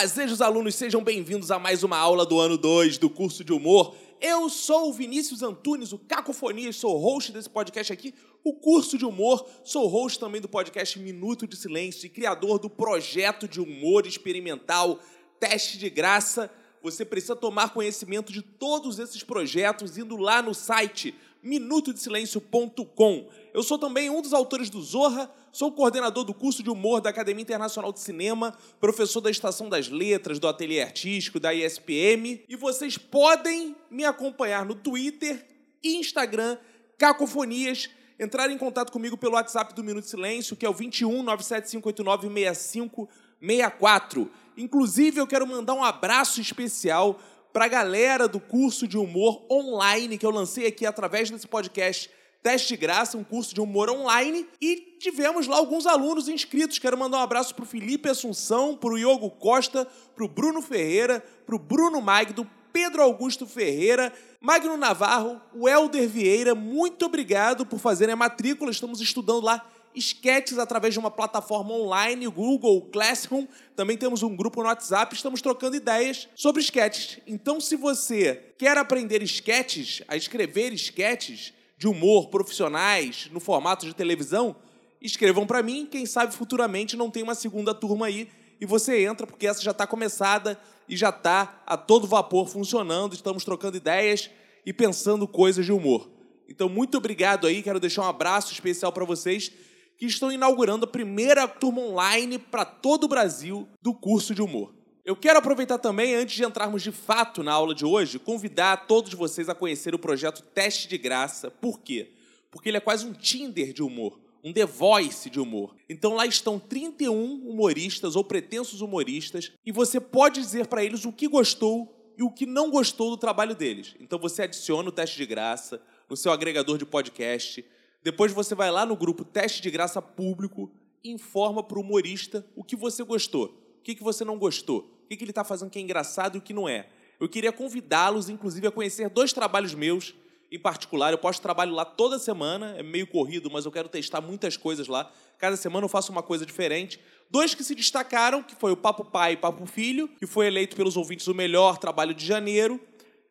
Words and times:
Fazejos 0.00 0.40
alunos, 0.40 0.76
sejam 0.76 1.04
bem-vindos 1.04 1.50
a 1.50 1.58
mais 1.58 1.82
uma 1.82 1.98
aula 1.98 2.24
do 2.24 2.40
ano 2.40 2.56
2 2.56 2.96
do 2.96 3.10
curso 3.10 3.44
de 3.44 3.52
humor. 3.52 3.94
Eu 4.18 4.48
sou 4.48 4.88
o 4.88 4.92
Vinícius 4.94 5.42
Antunes, 5.42 5.92
o 5.92 5.98
Cacofonias, 5.98 6.76
sou 6.76 6.96
host 6.96 7.30
desse 7.32 7.50
podcast 7.50 7.92
aqui, 7.92 8.14
o 8.42 8.54
curso 8.54 8.96
de 8.96 9.04
humor, 9.04 9.46
sou 9.62 9.86
host 9.88 10.18
também 10.18 10.40
do 10.40 10.48
podcast 10.48 10.98
Minuto 10.98 11.46
de 11.46 11.54
Silêncio 11.54 12.06
e 12.06 12.08
criador 12.08 12.58
do 12.58 12.70
projeto 12.70 13.46
de 13.46 13.60
humor 13.60 14.06
experimental 14.06 14.98
Teste 15.38 15.76
de 15.76 15.90
Graça. 15.90 16.50
Você 16.82 17.04
precisa 17.04 17.36
tomar 17.36 17.74
conhecimento 17.74 18.32
de 18.32 18.40
todos 18.40 18.98
esses 18.98 19.22
projetos 19.22 19.98
indo 19.98 20.16
lá 20.16 20.40
no 20.40 20.54
site 20.54 21.14
minutodesilencio.com. 21.42 23.28
Eu 23.52 23.64
sou 23.64 23.78
também 23.78 24.08
um 24.08 24.22
dos 24.22 24.32
autores 24.32 24.70
do 24.70 24.80
Zorra, 24.80 25.28
sou 25.50 25.72
coordenador 25.72 26.22
do 26.22 26.32
curso 26.32 26.62
de 26.62 26.70
humor 26.70 27.00
da 27.00 27.10
Academia 27.10 27.42
Internacional 27.42 27.92
de 27.92 27.98
Cinema, 27.98 28.56
professor 28.78 29.20
da 29.20 29.28
Estação 29.30 29.68
das 29.68 29.88
Letras, 29.88 30.38
do 30.38 30.46
Ateliê 30.46 30.82
Artístico, 30.82 31.40
da 31.40 31.52
ISPM, 31.52 32.44
e 32.48 32.54
vocês 32.54 32.96
podem 32.96 33.74
me 33.90 34.04
acompanhar 34.04 34.64
no 34.64 34.76
Twitter 34.76 35.44
e 35.82 35.96
Instagram, 35.96 36.58
Cacofonias, 36.96 37.90
entrar 38.20 38.48
em 38.50 38.58
contato 38.58 38.92
comigo 38.92 39.16
pelo 39.16 39.34
WhatsApp 39.34 39.74
do 39.74 39.82
Minuto 39.82 40.06
Silêncio, 40.06 40.54
que 40.54 40.64
é 40.64 40.68
o 40.68 40.74
21 40.74 41.22
97589 41.24 42.28
6564. 42.54 44.30
Inclusive, 44.56 45.20
eu 45.20 45.26
quero 45.26 45.46
mandar 45.46 45.74
um 45.74 45.82
abraço 45.82 46.40
especial 46.40 47.18
para 47.52 47.64
a 47.64 47.68
galera 47.68 48.28
do 48.28 48.38
curso 48.38 48.86
de 48.86 48.96
humor 48.96 49.44
online 49.50 50.16
que 50.16 50.24
eu 50.24 50.30
lancei 50.30 50.68
aqui 50.68 50.86
através 50.86 51.28
desse 51.30 51.48
podcast 51.48 52.08
Teste 52.42 52.68
de 52.68 52.76
Graça, 52.76 53.18
um 53.18 53.24
curso 53.24 53.54
de 53.54 53.60
humor 53.60 53.90
online, 53.90 54.46
e 54.60 54.96
tivemos 54.98 55.46
lá 55.46 55.56
alguns 55.56 55.86
alunos 55.86 56.28
inscritos. 56.28 56.78
Quero 56.78 56.96
mandar 56.96 57.18
um 57.18 57.22
abraço 57.22 57.54
para 57.54 57.64
o 57.64 57.66
Felipe 57.66 58.08
Assunção, 58.08 58.76
para 58.76 58.90
o 58.90 58.98
Iogo 58.98 59.30
Costa, 59.30 59.86
para 60.14 60.24
o 60.24 60.28
Bruno 60.28 60.62
Ferreira, 60.62 61.22
para 61.44 61.54
o 61.54 61.58
Bruno 61.58 62.00
Magdo, 62.00 62.48
Pedro 62.72 63.02
Augusto 63.02 63.46
Ferreira, 63.46 64.12
Magno 64.40 64.76
Navarro, 64.76 65.40
o 65.54 65.68
Helder 65.68 66.08
Vieira. 66.08 66.54
Muito 66.54 67.04
obrigado 67.04 67.66
por 67.66 67.78
fazerem 67.78 68.14
a 68.14 68.16
matrícula. 68.16 68.70
Estamos 68.70 69.00
estudando 69.00 69.44
lá 69.44 69.70
esquetes 69.94 70.56
através 70.58 70.94
de 70.94 71.00
uma 71.00 71.10
plataforma 71.10 71.74
online, 71.74 72.26
Google 72.28 72.88
Classroom. 72.92 73.46
Também 73.76 73.96
temos 73.96 74.22
um 74.22 74.34
grupo 74.34 74.62
no 74.62 74.68
WhatsApp, 74.68 75.14
estamos 75.14 75.42
trocando 75.42 75.76
ideias 75.76 76.28
sobre 76.34 76.62
esquetes. 76.62 77.18
Então, 77.26 77.60
se 77.60 77.76
você 77.76 78.54
quer 78.56 78.78
aprender 78.78 79.22
esquetes, 79.22 80.02
a 80.08 80.16
escrever 80.16 80.72
esquetes 80.72 81.52
de 81.80 81.88
humor 81.88 82.28
profissionais 82.28 83.30
no 83.32 83.40
formato 83.40 83.86
de 83.86 83.94
televisão, 83.94 84.54
escrevam 85.00 85.46
para 85.46 85.62
mim. 85.62 85.88
Quem 85.90 86.04
sabe 86.04 86.34
futuramente 86.34 86.94
não 86.94 87.10
tem 87.10 87.22
uma 87.22 87.34
segunda 87.34 87.72
turma 87.72 88.04
aí 88.04 88.28
e 88.60 88.66
você 88.66 89.02
entra, 89.02 89.26
porque 89.26 89.46
essa 89.46 89.62
já 89.62 89.70
está 89.70 89.86
começada 89.86 90.60
e 90.86 90.94
já 90.94 91.08
está 91.08 91.62
a 91.66 91.78
todo 91.78 92.06
vapor 92.06 92.46
funcionando. 92.48 93.14
Estamos 93.14 93.46
trocando 93.46 93.78
ideias 93.78 94.28
e 94.66 94.74
pensando 94.74 95.26
coisas 95.26 95.64
de 95.64 95.72
humor. 95.72 96.10
Então, 96.46 96.68
muito 96.68 96.98
obrigado 96.98 97.46
aí. 97.46 97.62
Quero 97.62 97.80
deixar 97.80 98.02
um 98.02 98.08
abraço 98.10 98.52
especial 98.52 98.92
para 98.92 99.06
vocês 99.06 99.50
que 99.96 100.04
estão 100.04 100.30
inaugurando 100.30 100.84
a 100.84 100.88
primeira 100.88 101.48
turma 101.48 101.80
online 101.80 102.38
para 102.38 102.66
todo 102.66 103.04
o 103.04 103.08
Brasil 103.08 103.66
do 103.80 103.94
curso 103.94 104.34
de 104.34 104.42
humor. 104.42 104.74
Eu 105.04 105.16
quero 105.16 105.38
aproveitar 105.38 105.78
também, 105.78 106.14
antes 106.14 106.36
de 106.36 106.44
entrarmos 106.44 106.82
de 106.82 106.92
fato 106.92 107.42
na 107.42 107.52
aula 107.52 107.74
de 107.74 107.84
hoje, 107.84 108.18
convidar 108.18 108.86
todos 108.86 109.14
vocês 109.14 109.48
a 109.48 109.54
conhecer 109.54 109.94
o 109.94 109.98
projeto 109.98 110.42
Teste 110.42 110.88
de 110.88 110.98
Graça. 110.98 111.50
Por 111.50 111.80
quê? 111.80 112.12
Porque 112.50 112.68
ele 112.68 112.76
é 112.76 112.80
quase 112.80 113.06
um 113.06 113.12
Tinder 113.12 113.72
de 113.72 113.82
humor, 113.82 114.20
um 114.44 114.52
The 114.52 114.66
Voice 114.66 115.30
de 115.30 115.40
humor. 115.40 115.74
Então 115.88 116.14
lá 116.14 116.26
estão 116.26 116.58
31 116.58 117.48
humoristas 117.48 118.16
ou 118.16 118.24
pretensos 118.24 118.80
humoristas 118.80 119.52
e 119.64 119.72
você 119.72 119.98
pode 120.00 120.40
dizer 120.40 120.66
para 120.66 120.84
eles 120.84 121.04
o 121.04 121.12
que 121.12 121.28
gostou 121.28 121.96
e 122.18 122.22
o 122.22 122.30
que 122.30 122.44
não 122.44 122.70
gostou 122.70 123.10
do 123.10 123.16
trabalho 123.16 123.54
deles. 123.54 123.94
Então 123.98 124.18
você 124.18 124.42
adiciona 124.42 124.88
o 124.88 124.92
teste 124.92 125.16
de 125.16 125.26
graça 125.26 125.80
no 126.08 126.16
seu 126.16 126.32
agregador 126.32 126.76
de 126.76 126.84
podcast 126.84 127.64
depois 128.02 128.32
você 128.32 128.54
vai 128.54 128.70
lá 128.70 128.86
no 128.86 128.96
grupo 128.96 129.24
Teste 129.24 129.60
de 129.60 129.70
Graça 129.70 130.00
Público 130.00 130.70
e 131.04 131.10
informa 131.10 131.62
para 131.62 131.78
o 131.78 131.82
humorista 131.82 132.46
o 132.56 132.64
que 132.64 132.74
você 132.74 133.04
gostou, 133.04 133.59
o 133.80 133.82
que, 133.82 133.94
que 133.94 134.02
você 134.02 134.24
não 134.24 134.38
gostou, 134.38 134.80
o 135.04 135.08
que, 135.08 135.16
que 135.16 135.24
ele 135.24 135.30
está 135.30 135.42
fazendo 135.42 135.70
que 135.70 135.78
é 135.78 135.82
engraçado 135.82 136.36
e 136.36 136.38
o 136.38 136.42
que 136.42 136.52
não 136.52 136.68
é. 136.68 136.86
Eu 137.18 137.28
queria 137.28 137.50
convidá-los, 137.50 138.28
inclusive, 138.28 138.66
a 138.66 138.70
conhecer 138.70 139.08
dois 139.08 139.32
trabalhos 139.32 139.74
meus 139.74 140.14
em 140.52 140.58
particular. 140.58 141.12
Eu 141.12 141.18
posto 141.18 141.40
trabalho 141.40 141.74
lá 141.74 141.84
toda 141.84 142.18
semana, 142.18 142.74
é 142.76 142.82
meio 142.82 143.06
corrido, 143.06 143.50
mas 143.50 143.64
eu 143.64 143.72
quero 143.72 143.88
testar 143.88 144.20
muitas 144.20 144.56
coisas 144.56 144.86
lá. 144.86 145.10
Cada 145.38 145.56
semana 145.56 145.84
eu 145.84 145.88
faço 145.88 146.12
uma 146.12 146.22
coisa 146.22 146.44
diferente. 146.44 147.00
Dois 147.30 147.54
que 147.54 147.64
se 147.64 147.74
destacaram, 147.74 148.42
que 148.42 148.54
foi 148.54 148.72
o 148.72 148.76
Papo 148.76 149.04
Pai 149.04 149.32
e 149.32 149.36
Papo 149.36 149.64
Filho, 149.66 150.08
que 150.08 150.26
foi 150.26 150.46
eleito 150.46 150.76
pelos 150.76 150.96
ouvintes 150.96 151.26
o 151.26 151.34
melhor 151.34 151.78
trabalho 151.78 152.14
de 152.14 152.26
janeiro 152.26 152.80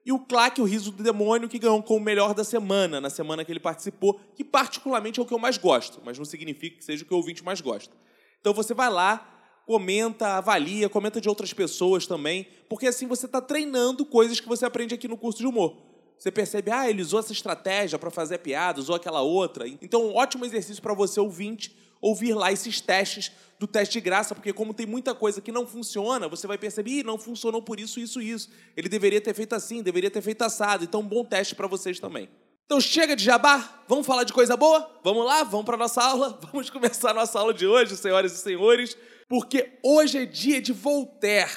e 0.06 0.12
o 0.12 0.20
Claque, 0.20 0.62
o 0.62 0.64
Riso 0.64 0.92
do 0.92 1.04
Demônio, 1.04 1.50
que 1.50 1.60
ganhou 1.60 1.84
como 1.84 2.00
melhor 2.00 2.34
da 2.34 2.44
semana, 2.44 3.02
na 3.02 3.10
semana 3.10 3.44
que 3.44 3.52
ele 3.52 3.60
participou, 3.60 4.20
que 4.36 4.44
particularmente 4.44 5.20
é 5.20 5.24
o 5.24 5.26
que 5.26 5.34
eu 5.34 5.40
mais 5.40 5.58
gosto, 5.58 6.02
mas 6.04 6.18
não 6.18 6.26
significa 6.26 6.78
que 6.78 6.86
seja 6.86 7.04
o 7.04 7.06
que 7.06 7.14
o 7.14 7.18
ouvinte 7.18 7.44
mais 7.44 7.62
gosta. 7.62 7.96
Então 8.40 8.54
você 8.54 8.74
vai 8.74 8.90
lá, 8.90 9.39
comenta, 9.70 10.30
avalia, 10.30 10.90
comenta 10.90 11.22
de 11.22 11.30
outras 11.30 11.54
pessoas 11.54 12.08
também, 12.08 12.48
porque 12.68 12.88
assim 12.88 13.06
você 13.06 13.28
está 13.28 13.40
treinando 13.40 14.04
coisas 14.04 14.40
que 14.40 14.48
você 14.48 14.66
aprende 14.66 14.96
aqui 14.96 15.08
no 15.08 15.16
curso 15.16 15.38
de 15.38 15.46
humor. 15.46 15.78
Você 16.18 16.32
percebe, 16.32 16.72
ah, 16.72 16.90
ele 16.90 17.04
usou 17.04 17.20
essa 17.20 17.32
estratégia 17.32 18.00
para 18.00 18.10
fazer 18.10 18.34
a 18.34 18.40
piada, 18.40 18.80
usou 18.80 18.96
aquela 18.96 19.22
outra. 19.22 19.68
Então, 19.68 20.08
um 20.08 20.16
ótimo 20.16 20.44
exercício 20.44 20.82
para 20.82 20.96
você, 20.96 21.20
ouvinte, 21.20 21.78
ouvir 22.02 22.34
lá 22.34 22.52
esses 22.52 22.82
testes 22.82 23.32
do 23.60 23.68
teste 23.68 23.94
de 23.94 24.02
graça, 24.02 24.34
porque 24.34 24.52
como 24.52 24.74
tem 24.74 24.88
muita 24.88 25.14
coisa 25.14 25.40
que 25.40 25.52
não 25.52 25.68
funciona, 25.68 26.28
você 26.28 26.48
vai 26.48 26.58
perceber, 26.58 27.04
não 27.04 27.20
funcionou 27.20 27.62
por 27.62 27.80
isso, 27.80 28.00
isso, 28.00 28.20
isso. 28.20 28.50
Ele 28.76 28.90
deveria 28.90 29.22
ter 29.22 29.36
feito 29.36 29.54
assim, 29.54 29.84
deveria 29.84 30.10
ter 30.10 30.24
feito 30.24 30.42
assado. 30.42 30.84
Então, 30.84 31.02
um 31.02 31.08
bom 31.08 31.24
teste 31.24 31.54
para 31.54 31.68
vocês 31.68 32.00
também. 32.00 32.28
Então 32.70 32.80
chega 32.80 33.16
de 33.16 33.24
jabá, 33.24 33.82
vamos 33.88 34.06
falar 34.06 34.24
de 34.24 34.32
coisa 34.32 34.56
boa? 34.56 34.88
Vamos 35.04 35.26
lá, 35.26 35.44
vamos 35.44 35.66
para 35.66 35.76
nossa 35.76 36.04
aula. 36.04 36.38
Vamos 36.54 36.70
começar 36.70 37.16
nossa 37.16 37.40
aula 37.40 37.52
de 37.52 37.66
hoje, 37.66 37.98
senhoras 37.98 38.32
e 38.32 38.38
senhores, 38.38 38.96
porque 39.30 39.74
hoje 39.84 40.18
é 40.18 40.26
dia 40.26 40.60
de 40.60 40.74
Voltaire. 40.74 41.56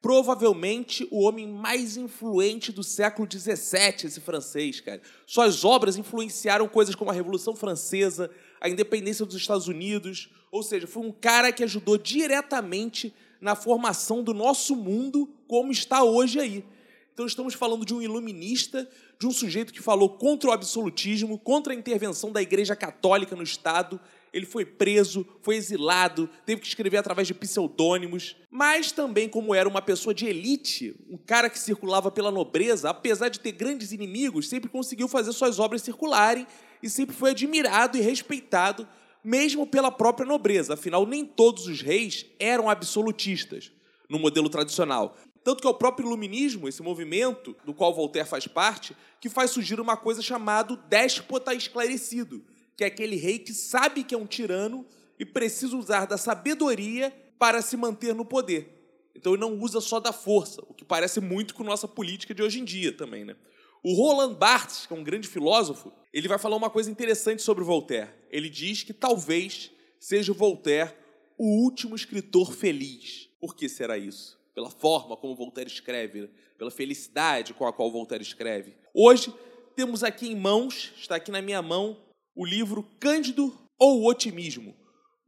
Provavelmente 0.00 1.06
o 1.10 1.22
homem 1.22 1.46
mais 1.46 1.96
influente 1.96 2.72
do 2.72 2.82
século 2.82 3.28
XVII, 3.30 4.04
esse 4.04 4.20
francês, 4.20 4.80
cara. 4.80 5.00
Suas 5.26 5.64
obras 5.64 5.96
influenciaram 5.96 6.66
coisas 6.66 6.94
como 6.94 7.10
a 7.10 7.14
Revolução 7.14 7.54
Francesa, 7.54 8.30
a 8.60 8.68
independência 8.68 9.24
dos 9.24 9.34
Estados 9.34 9.68
Unidos, 9.68 10.30
ou 10.50 10.62
seja, 10.62 10.86
foi 10.86 11.02
um 11.06 11.12
cara 11.12 11.52
que 11.52 11.62
ajudou 11.62 11.96
diretamente 11.96 13.14
na 13.40 13.54
formação 13.54 14.22
do 14.22 14.34
nosso 14.34 14.74
mundo 14.74 15.28
como 15.46 15.72
está 15.72 16.02
hoje 16.02 16.40
aí. 16.40 16.64
Então 17.12 17.26
estamos 17.26 17.54
falando 17.54 17.84
de 17.84 17.94
um 17.94 18.02
iluminista, 18.02 18.88
de 19.18 19.26
um 19.26 19.30
sujeito 19.30 19.72
que 19.72 19.80
falou 19.80 20.08
contra 20.08 20.50
o 20.50 20.52
absolutismo, 20.52 21.38
contra 21.38 21.72
a 21.72 21.76
intervenção 21.76 22.32
da 22.32 22.42
Igreja 22.42 22.74
Católica 22.74 23.36
no 23.36 23.42
Estado. 23.42 24.00
Ele 24.34 24.44
foi 24.44 24.64
preso, 24.64 25.24
foi 25.40 25.54
exilado, 25.54 26.28
teve 26.44 26.60
que 26.60 26.66
escrever 26.66 26.96
através 26.96 27.28
de 27.28 27.32
pseudônimos, 27.32 28.34
mas 28.50 28.90
também 28.90 29.28
como 29.28 29.54
era 29.54 29.68
uma 29.68 29.80
pessoa 29.80 30.12
de 30.12 30.26
elite, 30.26 30.92
um 31.08 31.16
cara 31.16 31.48
que 31.48 31.58
circulava 31.58 32.10
pela 32.10 32.32
nobreza, 32.32 32.90
apesar 32.90 33.28
de 33.28 33.38
ter 33.38 33.52
grandes 33.52 33.92
inimigos, 33.92 34.48
sempre 34.48 34.68
conseguiu 34.68 35.06
fazer 35.06 35.32
suas 35.32 35.60
obras 35.60 35.82
circularem 35.82 36.48
e 36.82 36.90
sempre 36.90 37.14
foi 37.14 37.30
admirado 37.30 37.96
e 37.96 38.00
respeitado 38.00 38.88
mesmo 39.22 39.68
pela 39.68 39.92
própria 39.92 40.26
nobreza. 40.26 40.74
Afinal, 40.74 41.06
nem 41.06 41.24
todos 41.24 41.68
os 41.68 41.80
reis 41.80 42.26
eram 42.40 42.68
absolutistas 42.68 43.70
no 44.08 44.18
modelo 44.18 44.50
tradicional. 44.50 45.16
Tanto 45.44 45.60
que 45.60 45.66
é 45.66 45.70
o 45.70 45.74
próprio 45.74 46.06
iluminismo, 46.06 46.66
esse 46.66 46.82
movimento 46.82 47.54
do 47.64 47.72
qual 47.72 47.94
Voltaire 47.94 48.28
faz 48.28 48.48
parte, 48.48 48.96
que 49.20 49.28
faz 49.28 49.52
surgir 49.52 49.78
uma 49.78 49.96
coisa 49.96 50.20
chamada 50.20 50.76
déspota 50.88 51.54
esclarecido, 51.54 52.42
que 52.76 52.84
é 52.84 52.86
aquele 52.86 53.16
rei 53.16 53.38
que 53.38 53.52
sabe 53.52 54.04
que 54.04 54.14
é 54.14 54.18
um 54.18 54.26
tirano 54.26 54.86
e 55.18 55.24
precisa 55.24 55.76
usar 55.76 56.06
da 56.06 56.18
sabedoria 56.18 57.12
para 57.38 57.62
se 57.62 57.76
manter 57.76 58.14
no 58.14 58.24
poder. 58.24 58.74
Então 59.14 59.32
ele 59.32 59.40
não 59.40 59.58
usa 59.60 59.80
só 59.80 60.00
da 60.00 60.12
força, 60.12 60.60
o 60.68 60.74
que 60.74 60.84
parece 60.84 61.20
muito 61.20 61.54
com 61.54 61.62
nossa 61.62 61.86
política 61.86 62.34
de 62.34 62.42
hoje 62.42 62.60
em 62.60 62.64
dia 62.64 62.92
também, 62.92 63.24
né? 63.24 63.36
O 63.82 63.92
Roland 63.94 64.34
Barthes, 64.34 64.86
que 64.86 64.94
é 64.94 64.96
um 64.96 65.04
grande 65.04 65.28
filósofo, 65.28 65.92
ele 66.12 66.26
vai 66.26 66.38
falar 66.38 66.56
uma 66.56 66.70
coisa 66.70 66.90
interessante 66.90 67.42
sobre 67.42 67.62
Voltaire. 67.62 68.08
Ele 68.30 68.48
diz 68.48 68.82
que 68.82 68.94
talvez 68.94 69.70
seja 70.00 70.32
Voltaire 70.32 70.94
o 71.36 71.62
último 71.62 71.94
escritor 71.94 72.54
feliz. 72.54 73.28
Por 73.38 73.54
que 73.54 73.68
será 73.68 73.98
isso? 73.98 74.38
Pela 74.54 74.70
forma 74.70 75.16
como 75.16 75.36
Voltaire 75.36 75.70
escreve, 75.70 76.30
pela 76.56 76.70
felicidade 76.70 77.52
com 77.52 77.66
a 77.66 77.72
qual 77.72 77.90
Voltaire 77.90 78.24
escreve. 78.24 78.74
Hoje 78.94 79.32
temos 79.76 80.02
aqui 80.02 80.28
em 80.28 80.36
mãos, 80.36 80.92
está 80.96 81.16
aqui 81.16 81.30
na 81.30 81.42
minha 81.42 81.60
mão, 81.60 81.98
o 82.34 82.44
livro 82.44 82.82
Cândido 82.98 83.56
ou 83.78 84.00
o 84.00 84.08
Otimismo, 84.08 84.76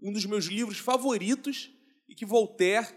um 0.02 0.12
dos 0.12 0.26
meus 0.26 0.46
livros 0.46 0.78
favoritos 0.78 1.70
e 2.08 2.14
que 2.14 2.26
Voltaire, 2.26 2.88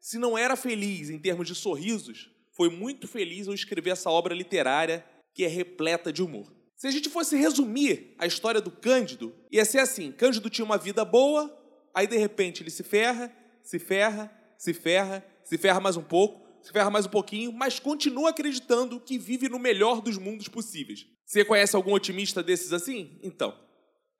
se 0.00 0.18
não 0.18 0.36
era 0.36 0.56
feliz 0.56 1.10
em 1.10 1.18
termos 1.18 1.46
de 1.46 1.54
sorrisos, 1.54 2.30
foi 2.52 2.70
muito 2.70 3.06
feliz 3.06 3.46
ao 3.46 3.54
escrever 3.54 3.90
essa 3.90 4.10
obra 4.10 4.34
literária 4.34 5.04
que 5.34 5.44
é 5.44 5.48
repleta 5.48 6.12
de 6.12 6.22
humor. 6.22 6.52
Se 6.76 6.86
a 6.86 6.90
gente 6.90 7.08
fosse 7.08 7.36
resumir 7.36 8.14
a 8.18 8.26
história 8.26 8.60
do 8.60 8.70
Cândido, 8.70 9.34
ia 9.50 9.64
ser 9.64 9.78
assim: 9.78 10.12
Cândido 10.12 10.48
tinha 10.48 10.64
uma 10.64 10.78
vida 10.78 11.04
boa, 11.04 11.52
aí 11.94 12.06
de 12.06 12.16
repente 12.16 12.62
ele 12.62 12.70
se 12.70 12.82
ferra, 12.82 13.32
se 13.62 13.78
ferra, 13.78 14.32
se 14.56 14.72
ferra, 14.72 15.24
se 15.44 15.58
ferra 15.58 15.80
mais 15.80 15.96
um 15.96 16.02
pouco, 16.02 16.47
se 16.62 16.72
ferra 16.72 16.90
mais 16.90 17.06
um 17.06 17.10
pouquinho, 17.10 17.52
mas 17.52 17.78
continua 17.78 18.30
acreditando 18.30 19.00
que 19.00 19.18
vive 19.18 19.48
no 19.48 19.58
melhor 19.58 20.00
dos 20.00 20.18
mundos 20.18 20.48
possíveis. 20.48 21.06
Você 21.24 21.44
conhece 21.44 21.76
algum 21.76 21.92
otimista 21.92 22.42
desses 22.42 22.72
assim? 22.72 23.18
Então, 23.22 23.54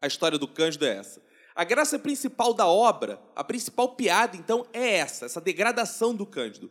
a 0.01 0.07
história 0.07 0.39
do 0.39 0.47
Cândido 0.47 0.85
é 0.85 0.97
essa. 0.97 1.23
A 1.55 1.65
graça 1.65 1.99
principal 1.99 2.55
da 2.55 2.67
obra, 2.67 3.21
a 3.35 3.43
principal 3.43 3.97
piada, 3.97 4.37
então, 4.37 4.67
é 4.73 4.97
essa, 4.97 5.27
essa 5.27 5.41
degradação 5.41 6.15
do 6.15 6.25
Cândido. 6.25 6.71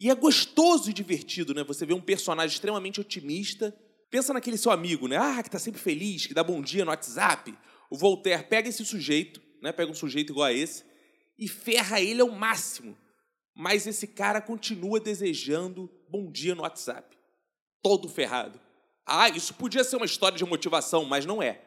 E 0.00 0.10
é 0.10 0.14
gostoso 0.14 0.90
e 0.90 0.92
divertido, 0.92 1.52
né? 1.52 1.64
Você 1.64 1.84
vê 1.84 1.92
um 1.92 2.00
personagem 2.00 2.54
extremamente 2.54 3.00
otimista. 3.00 3.74
Pensa 4.10 4.32
naquele 4.32 4.56
seu 4.56 4.70
amigo, 4.70 5.08
né? 5.08 5.16
Ah, 5.16 5.42
que 5.42 5.50
tá 5.50 5.58
sempre 5.58 5.80
feliz, 5.80 6.26
que 6.26 6.34
dá 6.34 6.44
bom 6.44 6.62
dia 6.62 6.84
no 6.84 6.90
WhatsApp. 6.90 7.52
O 7.90 7.96
Voltaire 7.96 8.44
pega 8.44 8.68
esse 8.68 8.84
sujeito, 8.84 9.42
né? 9.60 9.72
Pega 9.72 9.90
um 9.90 9.94
sujeito 9.94 10.30
igual 10.30 10.46
a 10.46 10.52
esse 10.52 10.84
e 11.38 11.48
ferra 11.48 12.00
ele 12.00 12.20
ao 12.20 12.30
máximo. 12.30 12.96
Mas 13.58 13.88
esse 13.88 14.06
cara 14.06 14.40
continua 14.40 15.00
desejando 15.00 15.90
bom 16.08 16.30
dia 16.30 16.54
no 16.54 16.62
WhatsApp. 16.62 17.18
Todo 17.82 18.08
ferrado. 18.08 18.60
Ah, 19.04 19.28
isso 19.30 19.52
podia 19.52 19.82
ser 19.82 19.96
uma 19.96 20.06
história 20.06 20.38
de 20.38 20.44
motivação, 20.44 21.04
mas 21.04 21.26
não 21.26 21.42
é. 21.42 21.60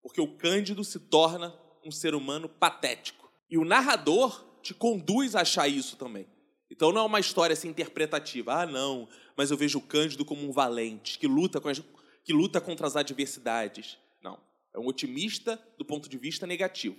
Porque 0.00 0.20
o 0.20 0.36
Cândido 0.36 0.84
se 0.84 1.00
torna 1.00 1.52
um 1.84 1.90
ser 1.90 2.14
humano 2.14 2.48
patético. 2.48 3.28
E 3.50 3.58
o 3.58 3.64
narrador 3.64 4.60
te 4.62 4.72
conduz 4.72 5.34
a 5.34 5.40
achar 5.40 5.66
isso 5.66 5.96
também. 5.96 6.24
Então 6.70 6.92
não 6.92 7.00
é 7.00 7.04
uma 7.04 7.18
história 7.18 7.52
assim 7.52 7.70
interpretativa. 7.70 8.62
Ah, 8.62 8.66
não, 8.66 9.08
mas 9.36 9.50
eu 9.50 9.56
vejo 9.56 9.80
o 9.80 9.82
Cândido 9.82 10.24
como 10.24 10.48
um 10.48 10.52
valente, 10.52 11.18
que 11.18 11.26
luta, 11.26 11.60
as, 11.68 11.82
que 12.24 12.32
luta 12.32 12.60
contra 12.60 12.86
as 12.86 12.94
adversidades. 12.94 13.98
Não, 14.22 14.38
é 14.72 14.78
um 14.78 14.86
otimista 14.86 15.60
do 15.76 15.84
ponto 15.84 16.08
de 16.08 16.16
vista 16.16 16.46
negativo. 16.46 16.96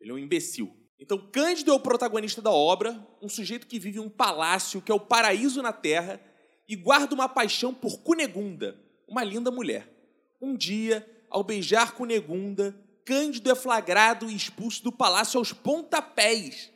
Ele 0.00 0.10
é 0.10 0.14
um 0.14 0.18
imbecil. 0.18 0.81
Então, 1.02 1.18
Cândido 1.18 1.72
é 1.72 1.74
o 1.74 1.80
protagonista 1.80 2.40
da 2.40 2.52
obra, 2.52 2.96
um 3.20 3.28
sujeito 3.28 3.66
que 3.66 3.80
vive 3.80 3.98
em 3.98 4.02
um 4.02 4.08
palácio 4.08 4.80
que 4.80 4.92
é 4.92 4.94
o 4.94 5.00
paraíso 5.00 5.60
na 5.60 5.72
terra 5.72 6.20
e 6.68 6.76
guarda 6.76 7.12
uma 7.12 7.28
paixão 7.28 7.74
por 7.74 7.98
Cunegunda, 8.02 8.80
uma 9.08 9.24
linda 9.24 9.50
mulher. 9.50 9.92
Um 10.40 10.56
dia, 10.56 11.04
ao 11.28 11.42
beijar 11.42 11.96
Cunegunda, 11.96 12.80
Cândido 13.04 13.50
é 13.50 13.56
flagrado 13.56 14.30
e 14.30 14.36
expulso 14.36 14.84
do 14.84 14.92
palácio 14.92 15.38
aos 15.38 15.52
pontapés. 15.52 16.70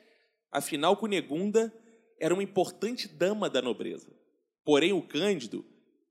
Afinal, 0.50 0.96
Cunegunda 0.96 1.72
era 2.20 2.34
uma 2.34 2.42
importante 2.42 3.06
dama 3.06 3.48
da 3.48 3.62
nobreza. 3.62 4.12
Porém, 4.64 4.92
o 4.92 5.02
Cândido 5.02 5.64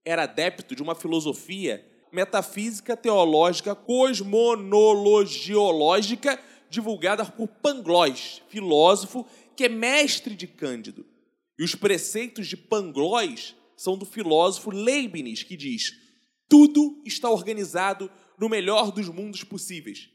era 0.06 0.24
adepto 0.24 0.74
de 0.74 0.82
uma 0.82 0.96
filosofia 0.96 1.86
metafísica 2.14 2.96
teológica 2.96 3.76
cosmonologiológica 3.76 6.40
divulgada 6.76 7.26
por 7.26 7.48
Pangloss, 7.48 8.42
filósofo 8.50 9.26
que 9.56 9.66
é 9.66 9.70
mestre 9.70 10.36
de 10.36 10.46
Cândido. 10.46 11.06
E 11.58 11.64
os 11.64 11.74
preceitos 11.74 12.48
de 12.48 12.58
Pangloss 12.58 13.56
são 13.76 13.98
do 13.98 14.06
filósofo 14.06 14.70
Leibniz, 14.70 15.42
que 15.42 15.58
diz: 15.58 15.94
tudo 16.48 17.02
está 17.06 17.30
organizado 17.30 18.12
no 18.38 18.50
melhor 18.50 18.92
dos 18.92 19.10
mundos 19.10 19.44
possíveis. 19.44 20.10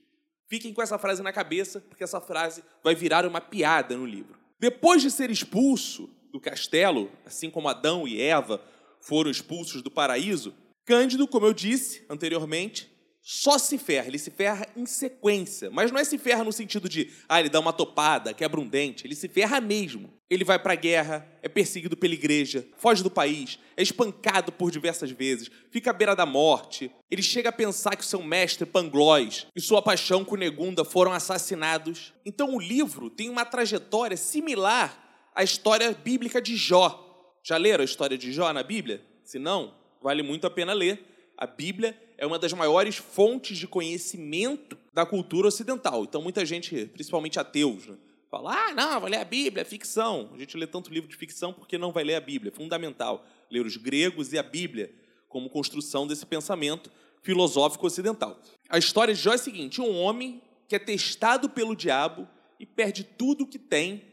Fiquem 0.46 0.74
com 0.74 0.82
essa 0.82 0.98
frase 0.98 1.22
na 1.22 1.32
cabeça, 1.32 1.80
porque 1.80 2.04
essa 2.04 2.20
frase 2.20 2.62
vai 2.84 2.94
virar 2.94 3.24
uma 3.24 3.40
piada 3.40 3.96
no 3.96 4.04
livro. 4.04 4.38
Depois 4.58 5.00
de 5.00 5.10
ser 5.10 5.30
expulso 5.30 6.10
do 6.30 6.40
castelo, 6.40 7.10
assim 7.24 7.48
como 7.48 7.68
Adão 7.68 8.06
e 8.06 8.20
Eva 8.20 8.62
foram 9.00 9.30
expulsos 9.30 9.80
do 9.80 9.90
paraíso, 9.90 10.54
Cândido, 10.84 11.26
como 11.26 11.46
eu 11.46 11.54
disse 11.54 12.04
anteriormente, 12.10 12.90
só 13.22 13.58
se 13.58 13.76
ferra, 13.76 14.08
ele 14.08 14.18
se 14.18 14.30
ferra 14.30 14.66
em 14.74 14.86
sequência. 14.86 15.70
Mas 15.70 15.92
não 15.92 16.00
é 16.00 16.04
se 16.04 16.16
ferra 16.16 16.42
no 16.42 16.52
sentido 16.52 16.88
de, 16.88 17.10
ah, 17.28 17.38
ele 17.38 17.50
dá 17.50 17.60
uma 17.60 17.72
topada, 17.72 18.32
quebra 18.32 18.58
um 18.58 18.66
dente. 18.66 19.06
Ele 19.06 19.14
se 19.14 19.28
ferra 19.28 19.60
mesmo. 19.60 20.10
Ele 20.28 20.44
vai 20.44 20.58
para 20.58 20.72
a 20.72 20.76
guerra, 20.76 21.28
é 21.42 21.48
perseguido 21.48 21.96
pela 21.96 22.14
igreja, 22.14 22.64
foge 22.78 23.02
do 23.02 23.10
país, 23.10 23.58
é 23.76 23.82
espancado 23.82 24.52
por 24.52 24.70
diversas 24.70 25.10
vezes, 25.10 25.50
fica 25.72 25.90
à 25.90 25.92
beira 25.92 26.14
da 26.14 26.24
morte. 26.24 26.88
Ele 27.10 27.22
chega 27.22 27.48
a 27.48 27.52
pensar 27.52 27.96
que 27.96 28.04
o 28.04 28.06
seu 28.06 28.22
mestre 28.22 28.64
Pangloss 28.64 29.48
e 29.56 29.60
sua 29.60 29.82
paixão 29.82 30.24
com 30.24 30.36
Negunda 30.36 30.84
foram 30.84 31.12
assassinados. 31.12 32.14
Então 32.24 32.54
o 32.54 32.60
livro 32.60 33.10
tem 33.10 33.28
uma 33.28 33.44
trajetória 33.44 34.16
similar 34.16 35.30
à 35.34 35.42
história 35.42 35.90
bíblica 35.92 36.40
de 36.40 36.56
Jó. 36.56 37.36
Já 37.42 37.56
leram 37.56 37.82
a 37.82 37.84
história 37.84 38.16
de 38.16 38.32
Jó 38.32 38.52
na 38.52 38.62
Bíblia? 38.62 39.02
Se 39.24 39.38
não, 39.38 39.74
vale 40.00 40.22
muito 40.22 40.46
a 40.46 40.50
pena 40.50 40.72
ler. 40.72 41.32
A 41.36 41.46
Bíblia 41.46 41.98
é 42.20 42.26
uma 42.26 42.38
das 42.38 42.52
maiores 42.52 42.96
fontes 42.96 43.56
de 43.56 43.66
conhecimento 43.66 44.76
da 44.92 45.06
cultura 45.06 45.48
ocidental. 45.48 46.04
Então, 46.04 46.20
muita 46.20 46.44
gente, 46.44 46.84
principalmente 46.92 47.40
ateus, 47.40 47.86
né, 47.86 47.96
fala: 48.30 48.54
ah, 48.54 48.74
não, 48.74 49.00
vai 49.00 49.10
ler 49.10 49.16
a 49.16 49.24
Bíblia, 49.24 49.62
é 49.62 49.64
ficção. 49.64 50.30
A 50.34 50.38
gente 50.38 50.54
lê 50.54 50.66
tanto 50.66 50.92
livro 50.92 51.08
de 51.08 51.16
ficção 51.16 51.50
porque 51.50 51.78
não 51.78 51.90
vai 51.90 52.04
ler 52.04 52.16
a 52.16 52.20
Bíblia. 52.20 52.52
É 52.54 52.54
fundamental 52.54 53.26
ler 53.50 53.64
os 53.64 53.78
gregos 53.78 54.34
e 54.34 54.38
a 54.38 54.42
Bíblia 54.42 54.94
como 55.30 55.48
construção 55.48 56.06
desse 56.06 56.26
pensamento 56.26 56.92
filosófico 57.22 57.86
ocidental. 57.86 58.38
A 58.68 58.76
história 58.76 59.14
de 59.14 59.20
Jó 59.20 59.32
é 59.32 59.36
a 59.36 59.38
seguinte: 59.38 59.80
um 59.80 59.98
homem 59.98 60.42
que 60.68 60.76
é 60.76 60.78
testado 60.78 61.48
pelo 61.48 61.74
diabo 61.74 62.28
e 62.60 62.66
perde 62.66 63.02
tudo 63.02 63.44
o 63.44 63.46
que 63.46 63.58
tem 63.58 64.04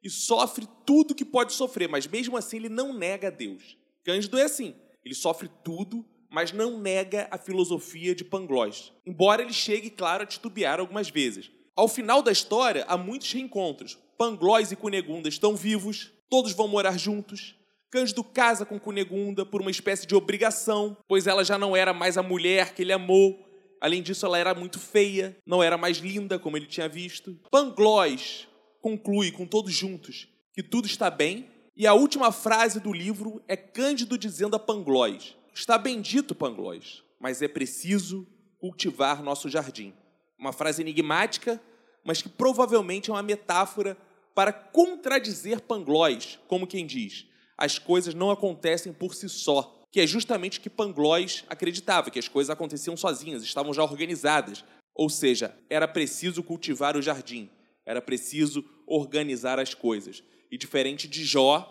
e 0.00 0.08
sofre 0.08 0.68
tudo 0.86 1.12
que 1.12 1.24
pode 1.24 1.52
sofrer, 1.52 1.88
mas 1.88 2.06
mesmo 2.06 2.36
assim 2.36 2.58
ele 2.58 2.68
não 2.68 2.96
nega 2.96 3.26
a 3.26 3.32
Deus. 3.32 3.76
Cândido 4.04 4.38
é 4.38 4.44
assim: 4.44 4.76
ele 5.04 5.14
sofre 5.16 5.50
tudo 5.64 6.06
mas 6.30 6.52
não 6.52 6.78
nega 6.78 7.28
a 7.30 7.38
filosofia 7.38 8.14
de 8.14 8.24
Pangloss, 8.24 8.92
embora 9.06 9.42
ele 9.42 9.52
chegue, 9.52 9.90
claro, 9.90 10.22
a 10.22 10.26
titubear 10.26 10.80
algumas 10.80 11.08
vezes. 11.08 11.50
Ao 11.74 11.88
final 11.88 12.22
da 12.22 12.32
história, 12.32 12.84
há 12.88 12.96
muitos 12.96 13.32
reencontros. 13.32 13.96
Pangloss 14.18 14.72
e 14.72 14.76
Cunegunda 14.76 15.28
estão 15.28 15.54
vivos, 15.54 16.12
todos 16.28 16.52
vão 16.52 16.66
morar 16.66 16.98
juntos. 16.98 17.54
Cândido 17.90 18.22
casa 18.22 18.66
com 18.66 18.78
Cunegunda 18.78 19.46
por 19.46 19.60
uma 19.60 19.70
espécie 19.70 20.06
de 20.06 20.14
obrigação, 20.14 20.96
pois 21.06 21.26
ela 21.26 21.44
já 21.44 21.56
não 21.56 21.76
era 21.76 21.94
mais 21.94 22.18
a 22.18 22.22
mulher 22.22 22.74
que 22.74 22.82
ele 22.82 22.92
amou. 22.92 23.38
Além 23.80 24.02
disso, 24.02 24.26
ela 24.26 24.36
era 24.36 24.54
muito 24.54 24.78
feia, 24.78 25.36
não 25.46 25.62
era 25.62 25.78
mais 25.78 25.98
linda 25.98 26.38
como 26.38 26.56
ele 26.56 26.66
tinha 26.66 26.88
visto. 26.88 27.38
Pangloss 27.50 28.48
conclui 28.82 29.30
com 29.30 29.46
todos 29.46 29.72
juntos 29.72 30.28
que 30.52 30.62
tudo 30.64 30.86
está 30.86 31.08
bem, 31.08 31.48
e 31.76 31.86
a 31.86 31.94
última 31.94 32.32
frase 32.32 32.80
do 32.80 32.92
livro 32.92 33.40
é 33.46 33.56
Cândido 33.56 34.18
dizendo 34.18 34.56
a 34.56 34.58
Pangloss: 34.58 35.36
Está 35.58 35.76
bendito, 35.76 36.36
Pangloss, 36.36 37.02
mas 37.18 37.42
é 37.42 37.48
preciso 37.48 38.24
cultivar 38.58 39.24
nosso 39.24 39.48
jardim. 39.48 39.92
Uma 40.38 40.52
frase 40.52 40.80
enigmática, 40.80 41.60
mas 42.04 42.22
que 42.22 42.28
provavelmente 42.28 43.10
é 43.10 43.12
uma 43.12 43.24
metáfora 43.24 43.98
para 44.36 44.52
contradizer 44.52 45.60
Pangloss, 45.62 46.38
como 46.46 46.64
quem 46.64 46.86
diz: 46.86 47.26
as 47.56 47.76
coisas 47.76 48.14
não 48.14 48.30
acontecem 48.30 48.92
por 48.92 49.16
si 49.16 49.28
só, 49.28 49.84
que 49.90 50.00
é 50.00 50.06
justamente 50.06 50.60
o 50.60 50.62
que 50.62 50.70
Pangloss 50.70 51.42
acreditava, 51.48 52.08
que 52.08 52.20
as 52.20 52.28
coisas 52.28 52.50
aconteciam 52.50 52.96
sozinhas, 52.96 53.42
estavam 53.42 53.74
já 53.74 53.82
organizadas. 53.82 54.64
Ou 54.94 55.10
seja, 55.10 55.52
era 55.68 55.88
preciso 55.88 56.40
cultivar 56.40 56.96
o 56.96 57.02
jardim, 57.02 57.50
era 57.84 58.00
preciso 58.00 58.64
organizar 58.86 59.58
as 59.58 59.74
coisas. 59.74 60.22
E 60.52 60.56
diferente 60.56 61.08
de 61.08 61.24
Jó, 61.24 61.68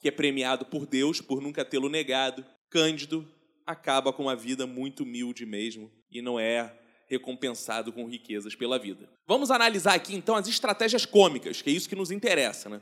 que 0.00 0.08
é 0.08 0.10
premiado 0.10 0.64
por 0.64 0.86
Deus 0.86 1.20
por 1.20 1.42
nunca 1.42 1.62
tê-lo 1.62 1.90
negado, 1.90 2.42
Cândido 2.70 3.26
acaba 3.66 4.12
com 4.12 4.24
uma 4.24 4.36
vida 4.36 4.66
muito 4.66 5.02
humilde 5.02 5.44
mesmo 5.44 5.90
e 6.10 6.22
não 6.22 6.38
é 6.38 6.74
recompensado 7.06 7.92
com 7.92 8.06
riquezas 8.06 8.54
pela 8.54 8.78
vida. 8.78 9.08
Vamos 9.26 9.50
analisar 9.50 9.94
aqui 9.94 10.14
então 10.14 10.36
as 10.36 10.46
estratégias 10.46 11.06
cômicas, 11.06 11.62
que 11.62 11.70
é 11.70 11.72
isso 11.72 11.88
que 11.88 11.96
nos 11.96 12.10
interessa. 12.10 12.68
Né? 12.68 12.80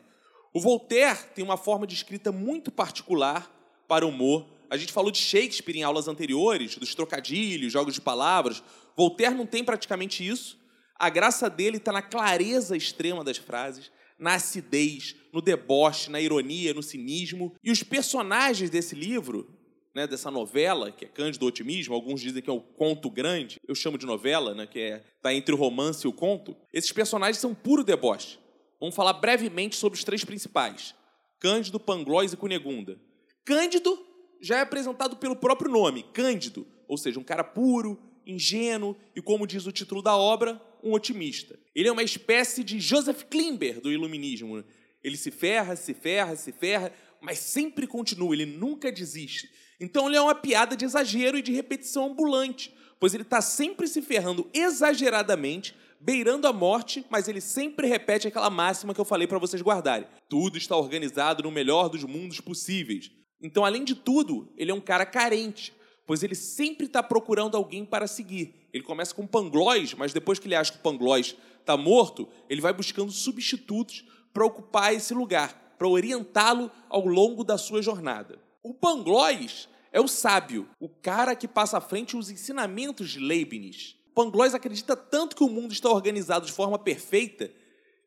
O 0.52 0.60
Voltaire 0.60 1.18
tem 1.34 1.44
uma 1.44 1.56
forma 1.56 1.86
de 1.86 1.94
escrita 1.94 2.32
muito 2.32 2.70
particular 2.70 3.50
para 3.86 4.04
o 4.04 4.08
humor. 4.08 4.46
A 4.68 4.76
gente 4.76 4.92
falou 4.92 5.10
de 5.10 5.18
Shakespeare 5.18 5.76
em 5.76 5.84
aulas 5.84 6.08
anteriores, 6.08 6.76
dos 6.76 6.94
trocadilhos, 6.94 7.72
jogos 7.72 7.94
de 7.94 8.00
palavras. 8.00 8.62
Voltaire 8.96 9.34
não 9.34 9.46
tem 9.46 9.62
praticamente 9.62 10.26
isso. 10.26 10.58
A 10.98 11.08
graça 11.08 11.48
dele 11.48 11.76
está 11.76 11.92
na 11.92 12.02
clareza 12.02 12.76
extrema 12.76 13.22
das 13.22 13.36
frases, 13.36 13.92
na 14.18 14.34
acidez, 14.34 15.14
no 15.32 15.42
deboche, 15.42 16.10
na 16.10 16.20
ironia, 16.20 16.74
no 16.74 16.82
cinismo. 16.82 17.54
E 17.62 17.70
os 17.70 17.82
personagens 17.82 18.70
desse 18.70 18.94
livro 18.94 19.55
né, 19.96 20.06
dessa 20.06 20.30
novela, 20.30 20.92
que 20.92 21.06
é 21.06 21.08
Cândido 21.08 21.46
Otimismo, 21.46 21.94
alguns 21.94 22.20
dizem 22.20 22.42
que 22.42 22.50
é 22.50 22.52
o 22.52 22.60
conto 22.60 23.08
grande, 23.08 23.58
eu 23.66 23.74
chamo 23.74 23.96
de 23.96 24.04
novela, 24.04 24.54
né, 24.54 24.66
que 24.66 24.78
é 24.78 25.02
tá 25.22 25.32
entre 25.32 25.54
o 25.54 25.56
romance 25.56 26.06
e 26.06 26.08
o 26.08 26.12
conto. 26.12 26.54
Esses 26.70 26.92
personagens 26.92 27.38
são 27.38 27.54
puro 27.54 27.82
deboche. 27.82 28.38
Vamos 28.78 28.94
falar 28.94 29.14
brevemente 29.14 29.74
sobre 29.74 29.96
os 29.96 30.04
três 30.04 30.22
principais: 30.22 30.94
Cândido, 31.40 31.80
Pangloss 31.80 32.34
e 32.34 32.36
Cunegunda. 32.36 33.00
Cândido 33.42 33.98
já 34.38 34.58
é 34.58 34.60
apresentado 34.60 35.16
pelo 35.16 35.34
próprio 35.34 35.70
nome, 35.70 36.02
Cândido, 36.12 36.66
ou 36.86 36.98
seja, 36.98 37.18
um 37.18 37.24
cara 37.24 37.42
puro, 37.42 37.98
ingênuo 38.26 38.94
e, 39.14 39.22
como 39.22 39.46
diz 39.46 39.64
o 39.66 39.72
título 39.72 40.02
da 40.02 40.14
obra, 40.14 40.60
um 40.82 40.92
otimista. 40.92 41.58
Ele 41.74 41.88
é 41.88 41.92
uma 41.92 42.02
espécie 42.02 42.62
de 42.62 42.78
Joseph 42.78 43.22
Klimber 43.30 43.80
do 43.80 43.90
iluminismo. 43.90 44.62
Ele 45.02 45.16
se 45.16 45.30
ferra, 45.30 45.74
se 45.74 45.94
ferra, 45.94 46.36
se 46.36 46.52
ferra, 46.52 46.92
mas 47.20 47.38
sempre 47.38 47.86
continua, 47.86 48.34
ele 48.34 48.46
nunca 48.46 48.90
desiste. 48.92 49.50
Então 49.80 50.06
ele 50.06 50.16
é 50.16 50.20
uma 50.20 50.34
piada 50.34 50.76
de 50.76 50.84
exagero 50.84 51.36
e 51.36 51.42
de 51.42 51.52
repetição 51.52 52.06
ambulante, 52.06 52.74
pois 52.98 53.14
ele 53.14 53.22
está 53.22 53.40
sempre 53.40 53.86
se 53.86 54.00
ferrando 54.00 54.48
exageradamente, 54.54 55.74
beirando 56.00 56.46
a 56.46 56.52
morte, 56.52 57.04
mas 57.10 57.28
ele 57.28 57.40
sempre 57.40 57.86
repete 57.86 58.28
aquela 58.28 58.50
máxima 58.50 58.94
que 58.94 59.00
eu 59.00 59.04
falei 59.04 59.26
para 59.26 59.38
vocês 59.38 59.62
guardarem. 59.62 60.08
Tudo 60.28 60.56
está 60.56 60.76
organizado 60.76 61.42
no 61.42 61.50
melhor 61.50 61.88
dos 61.88 62.04
mundos 62.04 62.40
possíveis. 62.40 63.10
Então, 63.40 63.64
além 63.64 63.84
de 63.84 63.94
tudo, 63.94 64.52
ele 64.56 64.70
é 64.70 64.74
um 64.74 64.80
cara 64.80 65.04
carente, 65.04 65.74
pois 66.06 66.22
ele 66.22 66.34
sempre 66.34 66.86
está 66.86 67.02
procurando 67.02 67.56
alguém 67.56 67.84
para 67.84 68.06
seguir. 68.06 68.68
Ele 68.72 68.84
começa 68.84 69.14
com 69.14 69.26
Panglóis, 69.26 69.94
mas 69.94 70.12
depois 70.12 70.38
que 70.38 70.46
ele 70.46 70.54
acha 70.54 70.72
que 70.72 70.78
o 70.78 70.82
Panglóis 70.82 71.36
está 71.60 71.76
morto, 71.76 72.28
ele 72.48 72.60
vai 72.60 72.72
buscando 72.72 73.10
substitutos 73.10 74.04
para 74.32 74.44
ocupar 74.44 74.94
esse 74.94 75.12
lugar, 75.12 75.65
para 75.76 75.88
orientá-lo 75.88 76.70
ao 76.88 77.06
longo 77.06 77.44
da 77.44 77.58
sua 77.58 77.82
jornada. 77.82 78.38
O 78.62 78.74
Panglóis 78.74 79.68
é 79.92 80.00
o 80.00 80.08
sábio, 80.08 80.68
o 80.80 80.88
cara 80.88 81.34
que 81.34 81.48
passa 81.48 81.78
à 81.78 81.80
frente 81.80 82.16
os 82.16 82.30
ensinamentos 82.30 83.10
de 83.10 83.18
Leibniz. 83.18 83.96
Pangloss 84.14 84.54
acredita 84.54 84.96
tanto 84.96 85.36
que 85.36 85.44
o 85.44 85.48
mundo 85.48 85.72
está 85.72 85.90
organizado 85.90 86.46
de 86.46 86.52
forma 86.52 86.78
perfeita 86.78 87.50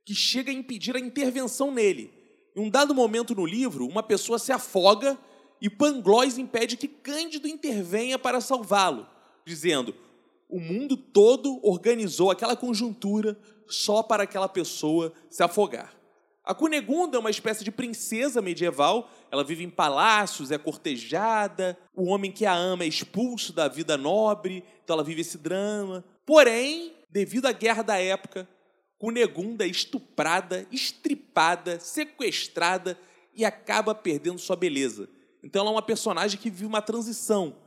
que 0.04 0.16
chega 0.16 0.52
a 0.52 0.54
impedir 0.54 0.96
a 0.96 1.00
intervenção 1.00 1.72
nele. 1.72 2.12
Em 2.56 2.62
um 2.62 2.70
dado 2.70 2.96
momento 2.96 3.36
no 3.36 3.46
livro, 3.46 3.88
uma 3.88 4.02
pessoa 4.02 4.40
se 4.40 4.52
afoga 4.52 5.18
e 5.62 5.70
Pangloss 5.70 6.40
impede 6.40 6.78
que 6.78 6.88
Cândido 6.88 7.48
intervenha 7.48 8.18
para 8.18 8.42
salvá-lo, 8.42 9.08
dizendo: 9.46 9.96
o 10.50 10.60
mundo 10.60 10.98
todo 10.98 11.60
organizou 11.62 12.32
aquela 12.32 12.56
conjuntura 12.56 13.38
só 13.68 14.02
para 14.02 14.24
aquela 14.24 14.50
pessoa 14.50 15.14
se 15.30 15.44
afogar. 15.44 15.99
A 16.50 16.54
Cunegunda 16.56 17.16
é 17.16 17.20
uma 17.20 17.30
espécie 17.30 17.64
de 17.64 17.72
princesa 17.72 18.42
medieval. 18.42 19.08
Ela 19.30 19.44
vive 19.44 19.64
em 19.64 19.70
palácios, 19.70 20.50
é 20.50 20.58
cortejada. 20.58 21.78
O 21.96 22.06
homem 22.06 22.32
que 22.32 22.44
a 22.44 22.56
ama 22.56 22.86
é 22.86 22.88
expulso 22.88 23.54
da 23.54 23.68
vida 23.68 23.96
nobre, 23.96 24.64
então 24.84 24.96
ela 24.96 25.04
vive 25.04 25.22
esse 25.22 25.38
drama. 25.38 26.04
Porém, 26.26 26.92
devido 27.08 27.46
à 27.46 27.52
guerra 27.52 27.84
da 27.84 28.00
época, 28.00 28.50
Cunegunda 28.98 29.64
é 29.64 29.68
estuprada, 29.68 30.66
estripada, 30.72 31.80
sequestrada 31.80 32.98
e 33.36 33.46
acaba 33.46 33.94
perdendo 33.94 34.40
sua 34.40 34.56
beleza. 34.56 35.08
Então 35.44 35.62
ela 35.62 35.70
é 35.70 35.74
uma 35.76 35.84
personagem 35.84 36.40
que 36.40 36.50
vive 36.50 36.66
uma 36.66 36.82
transição 36.82 37.58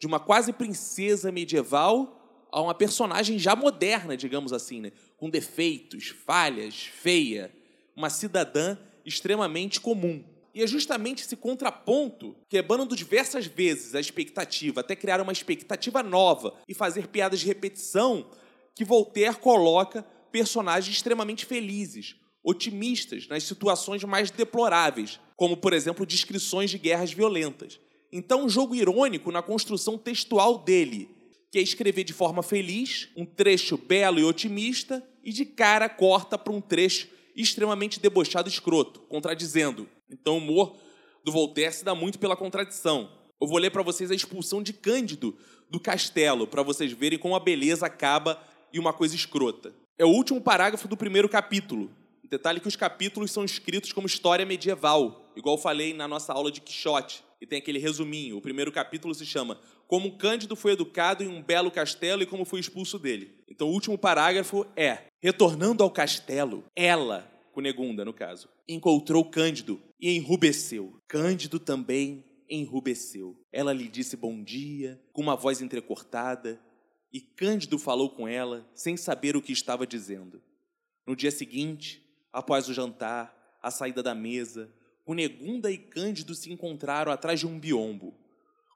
de 0.00 0.06
uma 0.08 0.18
quase 0.18 0.52
princesa 0.52 1.30
medieval 1.30 2.48
a 2.50 2.60
uma 2.60 2.74
personagem 2.74 3.38
já 3.38 3.54
moderna, 3.54 4.16
digamos 4.16 4.52
assim, 4.52 4.80
né? 4.80 4.90
com 5.16 5.30
defeitos, 5.30 6.08
falhas, 6.08 6.86
feia 6.86 7.61
uma 7.96 8.10
cidadã 8.10 8.76
extremamente 9.04 9.80
comum. 9.80 10.24
E 10.54 10.62
é 10.62 10.66
justamente 10.66 11.22
esse 11.22 11.34
contraponto, 11.34 12.36
quebrando 12.48 12.94
diversas 12.94 13.46
vezes 13.46 13.94
a 13.94 14.00
expectativa, 14.00 14.80
até 14.80 14.94
criar 14.94 15.20
uma 15.20 15.32
expectativa 15.32 16.02
nova 16.02 16.54
e 16.68 16.74
fazer 16.74 17.08
piadas 17.08 17.40
de 17.40 17.46
repetição, 17.46 18.26
que 18.74 18.84
Voltaire 18.84 19.36
coloca 19.36 20.02
personagens 20.30 20.94
extremamente 20.94 21.46
felizes, 21.46 22.16
otimistas 22.42 23.26
nas 23.28 23.44
situações 23.44 24.04
mais 24.04 24.30
deploráveis, 24.30 25.20
como, 25.36 25.56
por 25.56 25.72
exemplo, 25.72 26.04
descrições 26.04 26.70
de 26.70 26.78
guerras 26.78 27.12
violentas. 27.12 27.80
Então, 28.10 28.44
um 28.44 28.48
jogo 28.48 28.74
irônico 28.74 29.32
na 29.32 29.40
construção 29.40 29.96
textual 29.96 30.58
dele, 30.58 31.08
que 31.50 31.58
é 31.58 31.62
escrever 31.62 32.04
de 32.04 32.12
forma 32.12 32.42
feliz, 32.42 33.08
um 33.16 33.24
trecho 33.24 33.76
belo 33.78 34.18
e 34.18 34.24
otimista, 34.24 35.02
e 35.24 35.32
de 35.32 35.46
cara 35.46 35.88
corta 35.88 36.36
para 36.36 36.52
um 36.52 36.60
trecho 36.60 37.08
extremamente 37.34 38.00
debochado 38.00 38.48
e 38.48 38.52
escroto, 38.52 39.00
contradizendo. 39.08 39.88
Então 40.10 40.34
o 40.34 40.38
humor 40.38 40.76
do 41.24 41.32
Voltaire 41.32 41.72
se 41.72 41.84
dá 41.84 41.94
muito 41.94 42.18
pela 42.18 42.36
contradição. 42.36 43.10
Eu 43.40 43.48
vou 43.48 43.58
ler 43.58 43.70
para 43.70 43.82
vocês 43.82 44.10
a 44.10 44.14
expulsão 44.14 44.62
de 44.62 44.72
Cândido 44.72 45.36
do 45.68 45.80
castelo, 45.80 46.46
para 46.46 46.62
vocês 46.62 46.92
verem 46.92 47.18
como 47.18 47.34
a 47.34 47.40
beleza 47.40 47.86
acaba 47.86 48.40
e 48.72 48.78
uma 48.78 48.92
coisa 48.92 49.14
escrota. 49.14 49.74
É 49.98 50.04
o 50.04 50.10
último 50.10 50.40
parágrafo 50.40 50.86
do 50.86 50.96
primeiro 50.96 51.28
capítulo. 51.28 51.90
Detalhe 52.32 52.60
que 52.60 52.68
os 52.68 52.76
capítulos 52.76 53.30
são 53.30 53.44
escritos 53.44 53.92
como 53.92 54.06
história 54.06 54.46
medieval, 54.46 55.30
igual 55.36 55.58
falei 55.58 55.92
na 55.92 56.08
nossa 56.08 56.32
aula 56.32 56.50
de 56.50 56.62
Quixote. 56.62 57.22
E 57.40 57.46
tem 57.46 57.58
aquele 57.58 57.78
resuminho. 57.78 58.38
O 58.38 58.40
primeiro 58.40 58.72
capítulo 58.72 59.14
se 59.14 59.26
chama 59.26 59.60
Como 59.86 60.16
Cândido 60.16 60.56
foi 60.56 60.72
educado 60.72 61.22
em 61.22 61.28
um 61.28 61.42
belo 61.42 61.70
castelo 61.70 62.22
e 62.22 62.26
como 62.26 62.46
foi 62.46 62.60
expulso 62.60 62.98
dele. 62.98 63.34
Então 63.50 63.68
o 63.68 63.72
último 63.72 63.98
parágrafo 63.98 64.64
é 64.74 65.08
Retornando 65.20 65.82
ao 65.82 65.90
castelo, 65.90 66.64
ela, 66.74 67.30
Cunegunda 67.52 68.04
no 68.04 68.14
caso, 68.14 68.48
encontrou 68.66 69.24
Cândido 69.24 69.78
e 70.00 70.16
enrubesceu. 70.16 70.98
Cândido 71.06 71.58
também 71.58 72.24
enrubesceu. 72.48 73.36
Ela 73.52 73.74
lhe 73.74 73.88
disse 73.88 74.16
bom 74.16 74.42
dia, 74.42 74.98
com 75.12 75.20
uma 75.20 75.36
voz 75.36 75.60
entrecortada, 75.60 76.58
e 77.12 77.20
Cândido 77.20 77.78
falou 77.78 78.08
com 78.08 78.26
ela, 78.26 78.66
sem 78.74 78.96
saber 78.96 79.36
o 79.36 79.42
que 79.42 79.52
estava 79.52 79.86
dizendo. 79.86 80.42
No 81.06 81.14
dia 81.14 81.30
seguinte, 81.30 82.02
após 82.32 82.68
o 82.68 82.74
jantar, 82.74 83.58
a 83.62 83.70
saída 83.70 84.02
da 84.02 84.14
mesa, 84.14 84.72
Cunegunda 85.04 85.70
e 85.70 85.78
Cândido 85.78 86.34
se 86.34 86.52
encontraram 86.52 87.12
atrás 87.12 87.40
de 87.40 87.46
um 87.46 87.58
biombo. 87.58 88.14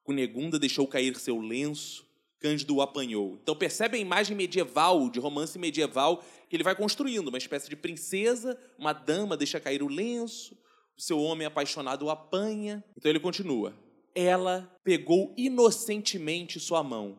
Cunegunda 0.05 0.59
deixou 0.59 0.87
cair 0.87 1.17
seu 1.17 1.41
lenço 1.41 2.07
Cândido 2.39 2.77
o 2.77 2.83
apanhou. 2.83 3.39
Então 3.43 3.57
percebe 3.57 3.97
a 3.97 4.01
imagem 4.01 4.37
medieval, 4.37 5.09
de 5.09 5.19
romance 5.19 5.59
medieval, 5.59 6.23
que 6.49 6.57
ele 6.57 6.63
vai 6.63 6.77
construindo, 6.77 7.29
uma 7.29 7.39
espécie 7.39 7.69
de 7.69 7.77
princesa, 7.77 8.59
uma 8.79 8.93
dama 8.93 9.37
deixa 9.37 9.59
cair 9.59 9.83
o 9.83 9.89
lenço, 9.89 10.55
o 10.97 11.01
seu 11.01 11.19
homem 11.19 11.47
apaixonado 11.47 12.05
o 12.05 12.11
apanha. 12.11 12.85
Então 12.97 13.11
ele 13.11 13.21
continua. 13.21 13.75
Ela 14.15 14.71
pegou 14.85 15.35
inocentemente 15.37 16.61
sua 16.61 16.83
mão. 16.83 17.19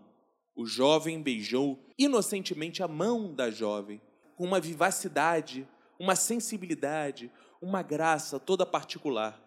O 0.56 0.66
jovem 0.66 1.22
beijou 1.22 1.84
inocentemente 1.98 2.82
a 2.84 2.88
mão 2.88 3.34
da 3.34 3.50
jovem, 3.52 4.02
com 4.36 4.46
uma 4.46 4.60
vivacidade, 4.60 5.68
uma 6.00 6.16
sensibilidade, 6.16 7.32
uma 7.62 7.82
graça 7.82 8.40
toda 8.40 8.66
particular. 8.66 9.42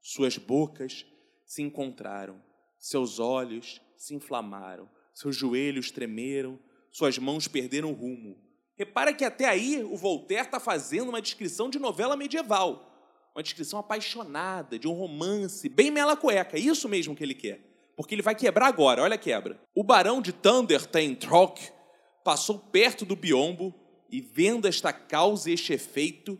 Suas 0.00 0.38
bocas 0.38 1.04
se 1.44 1.62
encontraram, 1.62 2.40
seus 2.78 3.18
olhos 3.18 3.80
se 3.96 4.14
inflamaram 4.14 4.88
seus 5.20 5.36
joelhos 5.36 5.90
tremeram, 5.90 6.58
suas 6.90 7.18
mãos 7.18 7.46
perderam 7.46 7.90
o 7.90 7.94
rumo. 7.94 8.38
Repara 8.76 9.12
que 9.12 9.24
até 9.24 9.44
aí 9.44 9.82
o 9.84 9.96
Voltaire 9.96 10.46
está 10.46 10.58
fazendo 10.58 11.10
uma 11.10 11.20
descrição 11.20 11.68
de 11.68 11.78
novela 11.78 12.16
medieval, 12.16 12.86
uma 13.34 13.42
descrição 13.42 13.78
apaixonada, 13.78 14.78
de 14.78 14.88
um 14.88 14.92
romance, 14.92 15.68
bem 15.68 15.90
mela 15.90 16.16
cueca, 16.16 16.56
é 16.56 16.60
isso 16.60 16.88
mesmo 16.88 17.14
que 17.14 17.22
ele 17.22 17.34
quer. 17.34 17.60
Porque 17.96 18.14
ele 18.14 18.22
vai 18.22 18.34
quebrar 18.34 18.66
agora, 18.66 19.02
olha 19.02 19.16
a 19.16 19.18
quebra. 19.18 19.60
O 19.74 19.84
barão 19.84 20.22
de 20.22 20.32
Thunder 20.32 20.86
Trock 21.18 21.70
passou 22.24 22.58
perto 22.58 23.04
do 23.04 23.14
biombo 23.14 23.74
e, 24.10 24.20
vendo 24.20 24.66
esta 24.66 24.92
causa 24.92 25.50
e 25.50 25.54
este 25.54 25.72
efeito, 25.72 26.38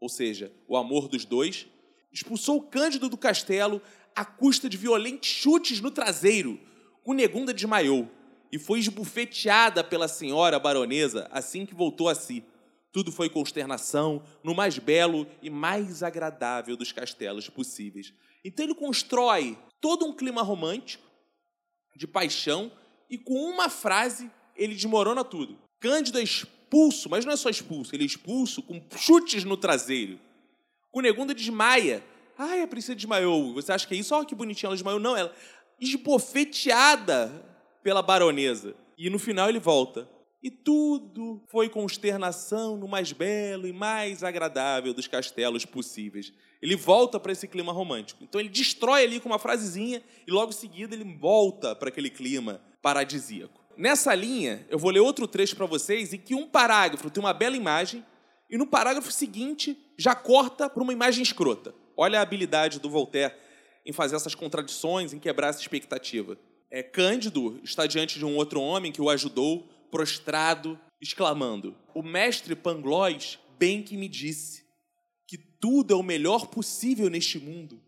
ou 0.00 0.08
seja, 0.08 0.52
o 0.68 0.76
amor 0.76 1.08
dos 1.08 1.24
dois, 1.24 1.66
expulsou 2.12 2.62
Cândido 2.62 3.08
do 3.08 3.16
castelo 3.16 3.80
à 4.14 4.24
custa 4.24 4.68
de 4.68 4.76
violentos 4.76 5.28
chutes 5.28 5.80
no 5.80 5.90
traseiro, 5.90 6.60
Cunegunda 7.02 7.52
desmaiou 7.52 8.08
e 8.50 8.58
foi 8.58 8.78
esbufeteada 8.78 9.84
pela 9.84 10.08
senhora 10.08 10.58
baronesa 10.58 11.28
assim 11.30 11.66
que 11.66 11.74
voltou 11.74 12.08
a 12.08 12.14
si. 12.14 12.42
Tudo 12.92 13.10
foi 13.10 13.28
consternação 13.28 14.22
no 14.42 14.54
mais 14.54 14.78
belo 14.78 15.26
e 15.42 15.50
mais 15.50 16.02
agradável 16.02 16.76
dos 16.76 16.92
castelos 16.92 17.48
possíveis. 17.48 18.14
Então 18.44 18.64
ele 18.64 18.74
constrói 18.74 19.58
todo 19.80 20.06
um 20.06 20.14
clima 20.14 20.40
romântico, 20.40 21.04
de 21.96 22.06
paixão, 22.06 22.70
e 23.10 23.18
com 23.18 23.34
uma 23.34 23.68
frase 23.68 24.30
ele 24.56 24.74
desmorona 24.74 25.24
tudo. 25.24 25.58
Cândido 25.80 26.18
é 26.18 26.22
expulso, 26.64 27.08
mas 27.08 27.24
não 27.24 27.32
é 27.32 27.36
só 27.36 27.48
expulso, 27.48 27.94
ele 27.94 28.04
é 28.04 28.06
expulso 28.06 28.62
com 28.62 28.82
chutes 28.96 29.44
no 29.44 29.56
traseiro. 29.56 30.18
Cunegunda 30.90 31.34
desmaia. 31.34 32.02
Ai, 32.36 32.62
a 32.62 32.66
princesa 32.66 32.96
desmaiou. 32.96 33.54
Você 33.54 33.72
acha 33.72 33.86
que 33.86 33.94
é 33.94 33.96
isso? 33.96 34.14
Olha 34.14 34.26
que 34.26 34.34
bonitinha, 34.34 34.68
ela 34.68 34.76
desmaiou. 34.76 35.00
Não, 35.00 35.16
ela, 35.16 35.32
esbofeteada 35.80 37.30
pela 37.82 38.02
baronesa. 38.02 38.74
E 38.96 39.10
no 39.10 39.18
final 39.18 39.48
ele 39.48 39.58
volta. 39.58 40.08
E 40.42 40.50
tudo 40.50 41.42
foi 41.46 41.68
consternação 41.68 42.76
no 42.76 42.86
mais 42.86 43.12
belo 43.12 43.66
e 43.66 43.72
mais 43.72 44.22
agradável 44.22 44.92
dos 44.92 45.06
castelos 45.06 45.64
possíveis. 45.64 46.32
Ele 46.60 46.76
volta 46.76 47.18
para 47.18 47.32
esse 47.32 47.48
clima 47.48 47.72
romântico. 47.72 48.22
Então 48.22 48.40
ele 48.40 48.50
destrói 48.50 49.04
ali 49.04 49.20
com 49.20 49.28
uma 49.28 49.38
frasezinha 49.38 50.02
e 50.26 50.30
logo 50.30 50.50
em 50.50 50.54
seguida 50.54 50.94
ele 50.94 51.16
volta 51.18 51.74
para 51.74 51.88
aquele 51.88 52.10
clima 52.10 52.60
paradisíaco. 52.82 53.63
Nessa 53.76 54.14
linha, 54.14 54.64
eu 54.68 54.78
vou 54.78 54.90
ler 54.90 55.00
outro 55.00 55.26
trecho 55.26 55.56
para 55.56 55.66
vocês 55.66 56.12
em 56.12 56.18
que 56.18 56.34
um 56.34 56.46
parágrafo 56.46 57.10
tem 57.10 57.22
uma 57.22 57.32
bela 57.32 57.56
imagem 57.56 58.04
e 58.48 58.56
no 58.56 58.66
parágrafo 58.66 59.10
seguinte 59.10 59.76
já 59.98 60.14
corta 60.14 60.70
para 60.70 60.82
uma 60.82 60.92
imagem 60.92 61.22
escrota. 61.22 61.74
Olha 61.96 62.18
a 62.18 62.22
habilidade 62.22 62.78
do 62.78 62.88
Voltaire 62.88 63.34
em 63.84 63.92
fazer 63.92 64.16
essas 64.16 64.34
contradições, 64.34 65.12
em 65.12 65.18
quebrar 65.18 65.48
essa 65.48 65.60
expectativa. 65.60 66.38
É, 66.70 66.82
Cândido 66.82 67.60
está 67.62 67.86
diante 67.86 68.18
de 68.18 68.24
um 68.24 68.36
outro 68.36 68.60
homem 68.60 68.92
que 68.92 69.02
o 69.02 69.10
ajudou, 69.10 69.68
prostrado, 69.90 70.78
exclamando: 71.00 71.76
O 71.94 72.02
mestre 72.02 72.54
Pangloss 72.54 73.38
bem 73.58 73.82
que 73.82 73.96
me 73.96 74.08
disse 74.08 74.64
que 75.26 75.36
tudo 75.36 75.92
é 75.92 75.96
o 75.96 76.02
melhor 76.02 76.46
possível 76.46 77.08
neste 77.08 77.38
mundo, 77.38 77.80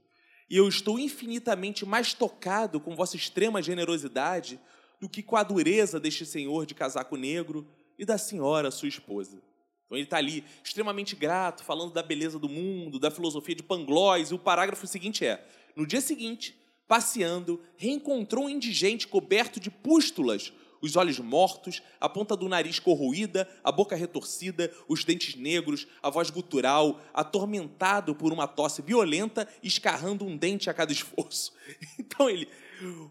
e 0.48 0.56
eu 0.56 0.68
estou 0.68 0.98
infinitamente 0.98 1.84
mais 1.84 2.12
tocado 2.12 2.80
com 2.80 2.94
vossa 2.94 3.16
extrema 3.16 3.62
generosidade 3.62 4.60
do 5.00 5.08
que 5.08 5.22
com 5.22 5.36
a 5.36 5.42
dureza 5.42 6.00
deste 6.00 6.24
senhor 6.24 6.66
de 6.66 6.74
casaco 6.74 7.16
negro 7.16 7.66
e 7.98 8.04
da 8.04 8.18
senhora, 8.18 8.70
sua 8.70 8.88
esposa. 8.88 9.42
Então 9.86 9.96
ele 9.96 10.04
está 10.04 10.18
ali 10.18 10.44
extremamente 10.62 11.14
grato, 11.14 11.64
falando 11.64 11.92
da 11.92 12.02
beleza 12.02 12.38
do 12.38 12.48
mundo, 12.48 12.98
da 12.98 13.10
filosofia 13.10 13.54
de 13.54 13.62
Pangloss, 13.62 14.30
e 14.30 14.34
o 14.34 14.38
parágrafo 14.38 14.86
seguinte 14.86 15.24
é: 15.24 15.46
No 15.76 15.86
dia 15.86 16.00
seguinte, 16.00 16.58
passeando, 16.88 17.60
reencontrou 17.76 18.46
um 18.46 18.50
indigente 18.50 19.06
coberto 19.06 19.60
de 19.60 19.70
pústulas, 19.70 20.52
os 20.80 20.96
olhos 20.96 21.18
mortos, 21.18 21.82
a 22.00 22.08
ponta 22.08 22.36
do 22.36 22.48
nariz 22.48 22.78
corroída, 22.78 23.48
a 23.62 23.72
boca 23.72 23.96
retorcida, 23.96 24.72
os 24.88 25.04
dentes 25.04 25.34
negros, 25.36 25.86
a 26.02 26.10
voz 26.10 26.30
gutural, 26.30 27.00
atormentado 27.14 28.14
por 28.14 28.32
uma 28.32 28.46
tosse 28.46 28.82
violenta, 28.82 29.48
escarrando 29.62 30.24
um 30.24 30.36
dente 30.36 30.68
a 30.68 30.74
cada 30.74 30.92
esforço. 30.92 31.52
Então 31.98 32.30
ele. 32.30 32.48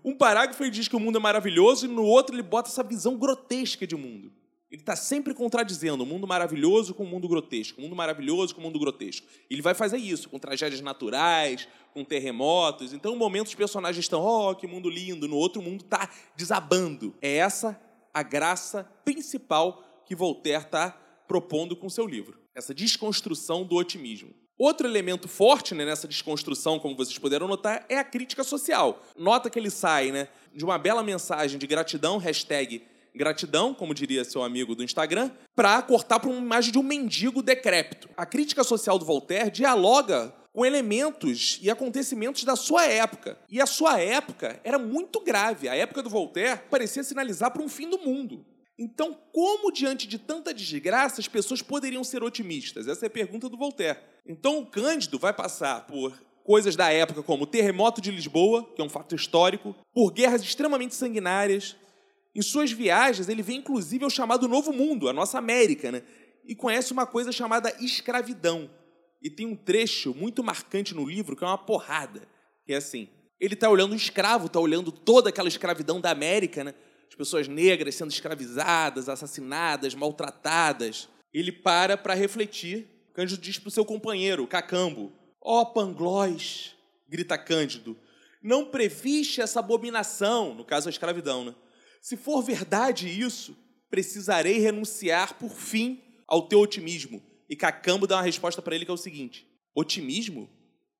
Um 0.03 0.15
parágrafo 0.15 0.63
ele 0.63 0.71
diz 0.71 0.87
que 0.87 0.95
o 0.95 0.99
mundo 0.99 1.17
é 1.17 1.21
maravilhoso, 1.21 1.85
e 1.85 1.89
no 1.89 2.03
outro 2.03 2.35
ele 2.35 2.43
bota 2.43 2.69
essa 2.69 2.83
visão 2.83 3.17
grotesca 3.17 3.85
de 3.85 3.95
mundo. 3.95 4.31
Ele 4.71 4.81
está 4.81 4.95
sempre 4.95 5.33
contradizendo 5.33 6.03
o 6.03 6.05
mundo 6.05 6.27
maravilhoso 6.27 6.93
com 6.93 7.03
o 7.03 7.07
mundo 7.07 7.27
grotesco, 7.27 7.79
o 7.79 7.83
mundo 7.83 7.95
maravilhoso 7.95 8.53
com 8.53 8.61
o 8.61 8.63
mundo 8.63 8.79
grotesco. 8.79 9.25
Ele 9.49 9.61
vai 9.61 9.73
fazer 9.73 9.97
isso 9.97 10.27
com 10.27 10.37
tragédias 10.37 10.81
naturais, 10.81 11.67
com 11.93 12.03
terremotos. 12.03 12.91
Então, 12.91 13.13
um 13.13 13.17
momento 13.17 13.47
os 13.47 13.55
personagens 13.55 14.03
estão, 14.03 14.21
oh, 14.21 14.53
que 14.55 14.67
mundo 14.67 14.89
lindo, 14.89 15.27
no 15.27 15.37
outro 15.37 15.61
mundo 15.61 15.81
está 15.85 16.09
desabando. 16.35 17.15
É 17.21 17.37
essa 17.37 17.79
a 18.13 18.23
graça 18.23 18.83
principal 19.05 19.83
que 20.05 20.15
Voltaire 20.15 20.63
está 20.63 20.91
propondo 21.27 21.75
com 21.75 21.89
seu 21.89 22.05
livro, 22.05 22.37
essa 22.53 22.73
desconstrução 22.73 23.63
do 23.63 23.75
otimismo. 23.75 24.33
Outro 24.57 24.87
elemento 24.87 25.27
forte 25.27 25.75
né, 25.75 25.83
nessa 25.83 26.07
desconstrução, 26.07 26.79
como 26.79 26.95
vocês 26.95 27.17
puderam 27.17 27.47
notar, 27.47 27.85
é 27.89 27.97
a 27.97 28.03
crítica 28.03 28.43
social. 28.43 29.03
Nota 29.17 29.49
que 29.49 29.59
ele 29.59 29.69
sai 29.69 30.11
né, 30.11 30.29
de 30.53 30.63
uma 30.63 30.77
bela 30.77 31.03
mensagem 31.03 31.59
de 31.59 31.67
gratidão, 31.67 32.17
hashtag 32.17 32.81
gratidão, 33.13 33.73
como 33.73 33.93
diria 33.93 34.23
seu 34.23 34.43
amigo 34.43 34.75
do 34.75 34.83
Instagram, 34.83 35.31
para 35.55 35.81
cortar 35.81 36.19
para 36.19 36.29
uma 36.29 36.39
imagem 36.39 36.71
de 36.71 36.77
um 36.77 36.83
mendigo 36.83 37.41
decrépito. 37.41 38.09
A 38.15 38.25
crítica 38.25 38.63
social 38.63 38.97
do 38.97 39.05
Voltaire 39.05 39.51
dialoga 39.51 40.33
com 40.53 40.65
elementos 40.65 41.59
e 41.61 41.69
acontecimentos 41.69 42.45
da 42.45 42.55
sua 42.55 42.85
época. 42.85 43.37
E 43.49 43.61
a 43.61 43.65
sua 43.65 43.99
época 43.99 44.59
era 44.63 44.79
muito 44.79 45.19
grave. 45.19 45.67
A 45.67 45.75
época 45.75 46.01
do 46.01 46.09
Voltaire 46.09 46.61
parecia 46.69 47.03
sinalizar 47.03 47.51
para 47.51 47.61
um 47.61 47.67
fim 47.67 47.89
do 47.89 47.99
mundo. 47.99 48.45
Então, 48.77 49.17
como 49.31 49.71
diante 49.71 50.07
de 50.07 50.19
tanta 50.19 50.53
desgraça 50.53 51.21
as 51.21 51.27
pessoas 51.27 51.61
poderiam 51.61 52.03
ser 52.03 52.23
otimistas? 52.23 52.87
Essa 52.87 53.05
é 53.05 53.07
a 53.07 53.11
pergunta 53.11 53.47
do 53.47 53.57
Voltaire. 53.57 53.99
Então, 54.27 54.59
o 54.59 54.65
Cândido 54.65 55.17
vai 55.17 55.33
passar 55.33 55.85
por 55.87 56.21
coisas 56.43 56.75
da 56.75 56.91
época 56.91 57.23
como 57.23 57.43
o 57.43 57.47
terremoto 57.47 58.01
de 58.01 58.11
Lisboa, 58.11 58.69
que 58.75 58.81
é 58.81 58.85
um 58.85 58.89
fato 58.89 59.15
histórico, 59.15 59.75
por 59.93 60.11
guerras 60.11 60.43
extremamente 60.43 60.93
sanguinárias, 60.93 61.75
em 62.35 62.41
suas 62.41 62.71
viagens, 62.71 63.29
ele 63.29 63.41
vê 63.41 63.53
inclusive 63.53 64.03
ao 64.03 64.09
chamado 64.09 64.47
Novo 64.47 64.73
Mundo, 64.73 65.07
a 65.07 65.13
nossa 65.13 65.37
América, 65.37 65.89
né? 65.89 66.03
e 66.47 66.53
conhece 66.53 66.91
uma 66.91 67.05
coisa 67.05 67.31
chamada 67.31 67.73
escravidão. 67.79 68.69
E 69.21 69.29
tem 69.29 69.45
um 69.45 69.55
trecho 69.55 70.13
muito 70.13 70.43
marcante 70.43 70.93
no 70.93 71.05
livro 71.05 71.35
que 71.35 71.43
é 71.43 71.47
uma 71.47 71.57
porrada, 71.57 72.27
que 72.65 72.73
é 72.73 72.77
assim: 72.77 73.07
ele 73.39 73.53
está 73.53 73.69
olhando 73.69 73.93
um 73.93 73.95
escravo, 73.95 74.47
está 74.47 74.59
olhando 74.59 74.91
toda 74.91 75.29
aquela 75.29 75.47
escravidão 75.47 75.99
da 75.99 76.11
América, 76.11 76.63
né? 76.63 76.75
As 77.15 77.17
pessoas 77.17 77.47
negras 77.47 77.95
sendo 77.95 78.11
escravizadas, 78.11 79.07
assassinadas, 79.07 79.95
maltratadas. 79.95 81.07
Ele 81.33 81.51
para 81.51 81.97
para 81.97 82.13
refletir. 82.13 82.87
Cândido 83.13 83.41
diz 83.41 83.57
para 83.57 83.69
o 83.69 83.71
seu 83.71 83.85
companheiro, 83.85 84.45
Cacambo: 84.45 85.13
Ó 85.41 85.61
oh, 85.61 85.65
Panglós, 85.67 86.75
grita 87.07 87.37
Cândido, 87.37 87.97
não 88.43 88.65
previste 88.65 89.39
essa 89.39 89.61
abominação, 89.61 90.53
no 90.53 90.65
caso 90.65 90.89
a 90.89 90.91
escravidão, 90.91 91.45
né? 91.45 91.55
Se 92.01 92.17
for 92.17 92.41
verdade 92.41 93.07
isso, 93.07 93.55
precisarei 93.89 94.59
renunciar 94.59 95.35
por 95.39 95.49
fim 95.49 96.03
ao 96.27 96.49
teu 96.49 96.59
otimismo. 96.59 97.23
E 97.49 97.55
Cacambo 97.55 98.05
dá 98.05 98.17
uma 98.17 98.23
resposta 98.23 98.61
para 98.61 98.75
ele 98.75 98.83
que 98.83 98.91
é 98.91 98.93
o 98.93 98.97
seguinte: 98.97 99.47
Otimismo? 99.73 100.49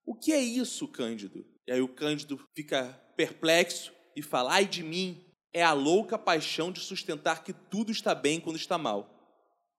O 0.06 0.16
que 0.16 0.32
é 0.32 0.42
isso, 0.42 0.88
Cândido? 0.88 1.46
E 1.68 1.74
aí 1.74 1.82
o 1.82 1.90
Cândido 1.90 2.40
fica 2.56 2.86
perplexo 3.18 3.92
e 4.16 4.22
fala: 4.22 4.54
Ai 4.54 4.66
de 4.66 4.82
mim, 4.82 5.25
é 5.56 5.64
a 5.64 5.72
louca 5.72 6.18
paixão 6.18 6.70
de 6.70 6.82
sustentar 6.82 7.42
que 7.42 7.54
tudo 7.54 7.90
está 7.90 8.14
bem 8.14 8.42
quando 8.42 8.58
está 8.58 8.78
mal. 8.78 9.10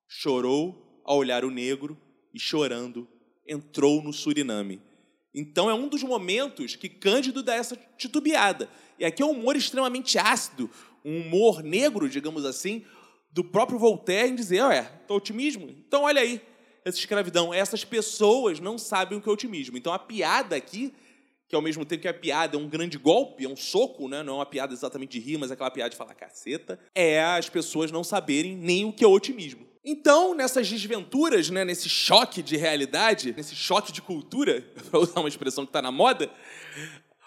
Chorou 0.09 1.03
ao 1.05 1.19
olhar 1.19 1.45
o 1.45 1.51
negro 1.51 2.01
e, 2.33 2.41
chorando, 2.41 3.07
entrou 3.47 4.03
no 4.03 4.11
Suriname. 4.11 4.81
Então 5.35 5.69
é 5.69 5.75
um 5.75 5.87
dos 5.87 6.03
momentos 6.03 6.75
que 6.75 6.89
Cândido 6.89 7.43
dá 7.43 7.55
essa 7.55 7.77
titubeada. 7.99 8.71
E 8.99 9.05
aqui 9.05 9.23
é 9.23 9.27
um 9.27 9.33
humor 9.33 9.55
extremamente 9.55 10.19
ácido, 10.19 10.71
um 11.05 11.21
humor 11.21 11.63
negro, 11.63 12.09
digamos 12.09 12.47
assim, 12.47 12.83
do 13.31 13.45
próprio 13.45 13.79
Voltaire 13.79 14.33
em 14.33 14.35
dizer, 14.35 14.63
ué, 14.63 14.83
tô 15.07 15.17
otimismo? 15.17 15.69
Então 15.69 16.05
olha 16.05 16.23
aí, 16.23 16.41
essa 16.87 16.97
escravidão, 16.97 17.53
essas 17.53 17.85
pessoas 17.85 18.61
não 18.61 18.79
sabem 18.79 19.19
o 19.19 19.21
que 19.21 19.29
é 19.29 19.33
otimismo. 19.33 19.77
Então 19.77 19.93
a 19.93 19.99
piada 19.99 20.57
aqui, 20.57 20.95
que 21.49 21.55
ao 21.55 21.63
mesmo 21.63 21.85
tempo 21.85 22.03
que 22.03 22.09
a 22.09 22.15
piada 22.15 22.57
é 22.57 22.61
um 22.61 22.69
grande 22.69 22.99
golpe, 22.99 23.45
é 23.45 23.49
um 23.49 23.57
soco, 23.57 24.09
né? 24.09 24.23
não 24.23 24.35
é 24.35 24.37
uma 24.39 24.47
piada 24.47 24.73
exatamente 24.73 25.19
de 25.19 25.21
rir, 25.21 25.39
mas 25.39 25.51
é 25.51 25.55
aquela 25.55 25.71
piada 25.71 25.91
de 25.91 25.97
falar 25.97 26.15
caceta, 26.15 26.79
é 26.95 27.23
as 27.23 27.49
pessoas 27.49 27.91
não 27.91 28.03
saberem 28.03 28.57
nem 28.57 28.85
o 28.85 28.93
que 28.93 29.05
é 29.05 29.09
otimismo. 29.09 29.67
Então, 29.85 30.35
nessas 30.35 30.69
desventuras, 30.69 31.49
né, 31.49 31.65
nesse 31.65 31.89
choque 31.89 32.43
de 32.43 32.57
realidade, 32.57 33.33
nesse 33.37 33.55
choque 33.55 33.93
de 33.93 34.03
cultura, 34.03 34.61
para 34.91 34.99
usar 34.99 35.21
uma 35.21 35.29
expressão 35.29 35.65
que 35.65 35.69
está 35.69 35.81
na 35.81 35.93
moda, 35.93 36.29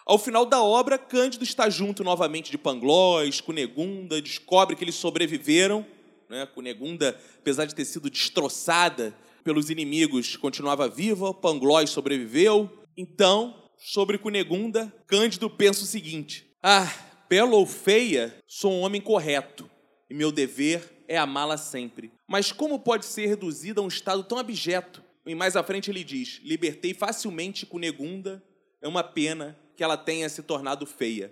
ao 0.06 0.18
final 0.18 0.46
da 0.46 0.62
obra, 0.62 0.98
Cândido 0.98 1.44
está 1.44 1.70
junto 1.70 2.04
novamente 2.04 2.52
de 2.52 2.58
Pangloss, 2.58 3.40
Cunegunda, 3.40 4.22
descobre 4.22 4.76
que 4.76 4.84
eles 4.84 4.96
sobreviveram. 4.96 5.86
Né? 6.28 6.46
Cunegunda, 6.48 7.18
apesar 7.38 7.66
de 7.66 7.74
ter 7.74 7.86
sido 7.86 8.10
destroçada 8.10 9.16
pelos 9.44 9.70
inimigos, 9.70 10.36
continuava 10.36 10.90
viva, 10.90 11.34
Pangloss 11.34 11.92
sobreviveu. 11.92 12.70
Então, 12.98 13.69
sobre 13.80 14.18
Cunegunda, 14.18 14.94
Cândido 15.08 15.50
pensa 15.50 15.84
o 15.84 15.88
seguinte: 15.88 16.46
Ah, 16.62 16.92
bela 17.30 17.56
ou 17.56 17.66
feia, 17.66 18.36
sou 18.46 18.74
um 18.74 18.82
homem 18.82 19.02
correto, 19.02 19.70
e 20.10 20.14
meu 20.14 20.32
dever 20.32 21.04
é 21.08 21.18
amá-la 21.18 21.58
sempre. 21.58 22.12
Mas 22.28 22.52
como 22.52 22.80
pode 22.80 23.06
ser 23.06 23.26
reduzida 23.28 23.82
a 23.82 23.84
um 23.84 23.88
estado 23.88 24.24
tão 24.24 24.38
abjeto? 24.38 25.04
E 25.26 25.34
mais 25.34 25.56
à 25.56 25.64
frente 25.64 25.90
ele 25.90 26.04
diz: 26.04 26.40
Libertei 26.44 26.94
facilmente 26.94 27.66
Cunegunda, 27.66 28.44
é 28.82 28.88
uma 28.88 29.04
pena 29.04 29.58
que 29.76 29.84
ela 29.84 29.98
tenha 29.98 30.28
se 30.30 30.44
tornado 30.44 30.86
feia. 30.86 31.32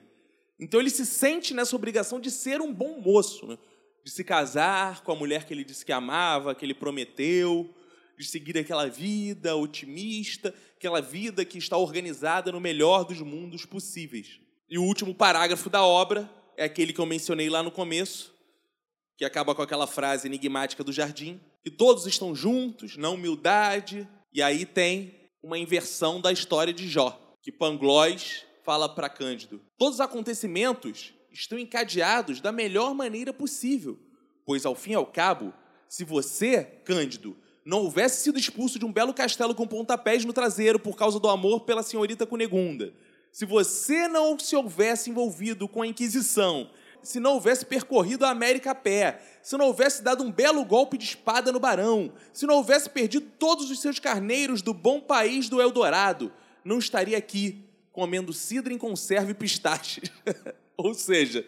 Então 0.60 0.80
ele 0.80 0.90
se 0.90 1.06
sente 1.06 1.54
nessa 1.54 1.76
obrigação 1.76 2.20
de 2.20 2.32
ser 2.32 2.62
um 2.62 2.74
bom 2.74 3.00
moço, 3.00 3.46
né? 3.46 3.58
de 4.04 4.12
se 4.12 4.24
casar 4.24 5.04
com 5.04 5.12
a 5.12 5.16
mulher 5.16 5.44
que 5.44 5.54
ele 5.54 5.66
disse 5.66 5.86
que 5.86 5.92
amava, 5.92 6.56
que 6.56 6.66
ele 6.66 6.74
prometeu, 6.74 7.70
de 8.18 8.26
seguir 8.26 8.58
aquela 8.58 8.88
vida 8.88 9.56
otimista, 9.56 10.54
aquela 10.76 11.02
vida 11.02 11.46
que 11.46 11.58
está 11.58 11.78
organizada 11.78 12.52
no 12.52 12.60
melhor 12.60 13.04
dos 13.04 13.22
mundos 13.22 13.66
possíveis. 13.66 14.40
E 14.70 14.78
o 14.78 14.84
último 14.84 15.14
parágrafo 15.14 15.70
da 15.70 15.84
obra 15.84 16.30
é 16.58 16.66
aquele 16.66 16.92
que 16.92 17.00
eu 17.00 17.06
mencionei 17.06 17.50
lá 17.50 17.62
no 17.62 17.72
começo, 17.72 18.34
que 19.16 19.24
acaba 19.24 19.54
com 19.54 19.62
aquela 19.62 19.88
frase 19.88 20.28
enigmática 20.28 20.84
do 20.84 20.92
jardim, 20.92 21.40
que 21.64 21.72
todos 21.72 22.06
estão 22.08 22.36
juntos, 22.36 22.98
na 22.98 23.10
humildade, 23.10 24.08
e 24.34 24.42
aí 24.42 24.66
tem 24.66 25.16
uma 25.42 25.58
inversão 25.58 26.20
da 26.20 26.32
história 26.32 26.74
de 26.74 26.88
Jó 26.88 27.20
que 27.42 27.52
Pangloss 27.52 28.44
fala 28.64 28.90
para 28.90 29.08
Cândido. 29.08 29.62
Todos 29.78 29.96
os 29.96 30.02
acontecimentos 30.02 31.14
estão 31.32 31.58
encadeados 31.58 32.42
da 32.42 32.52
melhor 32.52 32.94
maneira 32.94 33.32
possível, 33.32 33.98
pois 34.46 34.66
ao 34.66 34.76
fim 34.76 34.92
e 34.92 34.96
ao 34.96 35.06
cabo, 35.06 35.54
se 35.88 36.04
você, 36.04 36.64
Cândido, 36.84 37.38
não 37.68 37.80
houvesse 37.80 38.24
sido 38.24 38.40
expulso 38.40 38.80
de 38.80 38.86
um 38.86 38.94
belo 38.94 39.14
castelo 39.14 39.54
com 39.54 39.68
pontapés 39.68 40.24
no 40.24 40.32
traseiro 40.32 40.80
por 40.80 40.96
causa 40.96 41.20
do 41.20 41.28
amor 41.28 41.66
pela 41.66 41.84
senhorita 41.84 42.26
Cunegunda, 42.26 42.94
se 43.30 43.44
você 43.44 44.08
não 44.08 44.40
se 44.40 44.56
houvesse 44.56 45.10
envolvido 45.10 45.68
com 45.68 45.82
a 45.82 45.88
Inquisição, 45.88 46.70
se 47.04 47.20
não 47.20 47.34
houvesse 47.34 47.66
percorrido 47.66 48.24
a 48.24 48.30
América 48.30 48.72
a 48.72 48.76
pé, 48.76 49.22
se 49.44 49.58
não 49.58 49.66
houvesse 49.66 50.02
dado 50.02 50.24
um 50.24 50.32
belo 50.32 50.64
golpe 50.64 50.98
de 50.98 51.04
espada 51.04 51.52
no 51.52 51.60
Barão, 51.60 52.14
se 52.32 52.46
não 52.46 52.56
houvesse 52.56 52.90
perdido 52.90 53.28
todos 53.38 53.70
os 53.70 53.82
seus 53.82 54.00
carneiros 54.00 54.62
do 54.62 54.74
bom 54.74 55.02
país 55.02 55.50
do 55.50 55.62
Eldorado, 55.62 56.32
não 56.64 56.80
estaria 56.80 57.18
aqui 57.18 57.66
comendo 57.92 58.32
cidra 58.32 58.72
em 58.72 58.78
conserva 58.78 59.32
e 59.32 59.34
pistaches. 59.34 60.10
Ou 60.78 60.94
seja, 60.94 61.46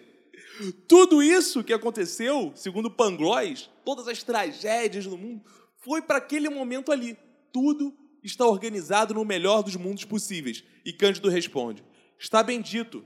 tudo 0.86 1.24
isso 1.24 1.64
que 1.64 1.72
aconteceu, 1.72 2.52
segundo 2.56 2.92
Pangloss, 2.92 3.70
todas 3.86 4.08
as 4.08 4.22
tragédias 4.22 5.06
do 5.06 5.18
mundo, 5.18 5.42
foi 5.80 6.02
para 6.02 6.18
aquele 6.18 6.50
momento 6.50 6.92
ali. 6.92 7.18
Tudo 7.52 7.94
está 8.24 8.46
organizado 8.46 9.14
no 9.14 9.26
melhor 9.26 9.64
dos 9.64 9.76
mundos 9.76 10.06
possíveis. 10.06 10.64
E 10.86 10.94
Cândido 10.94 11.30
responde: 11.30 11.84
Está 12.18 12.44
bem 12.44 12.62
dito, 12.62 13.06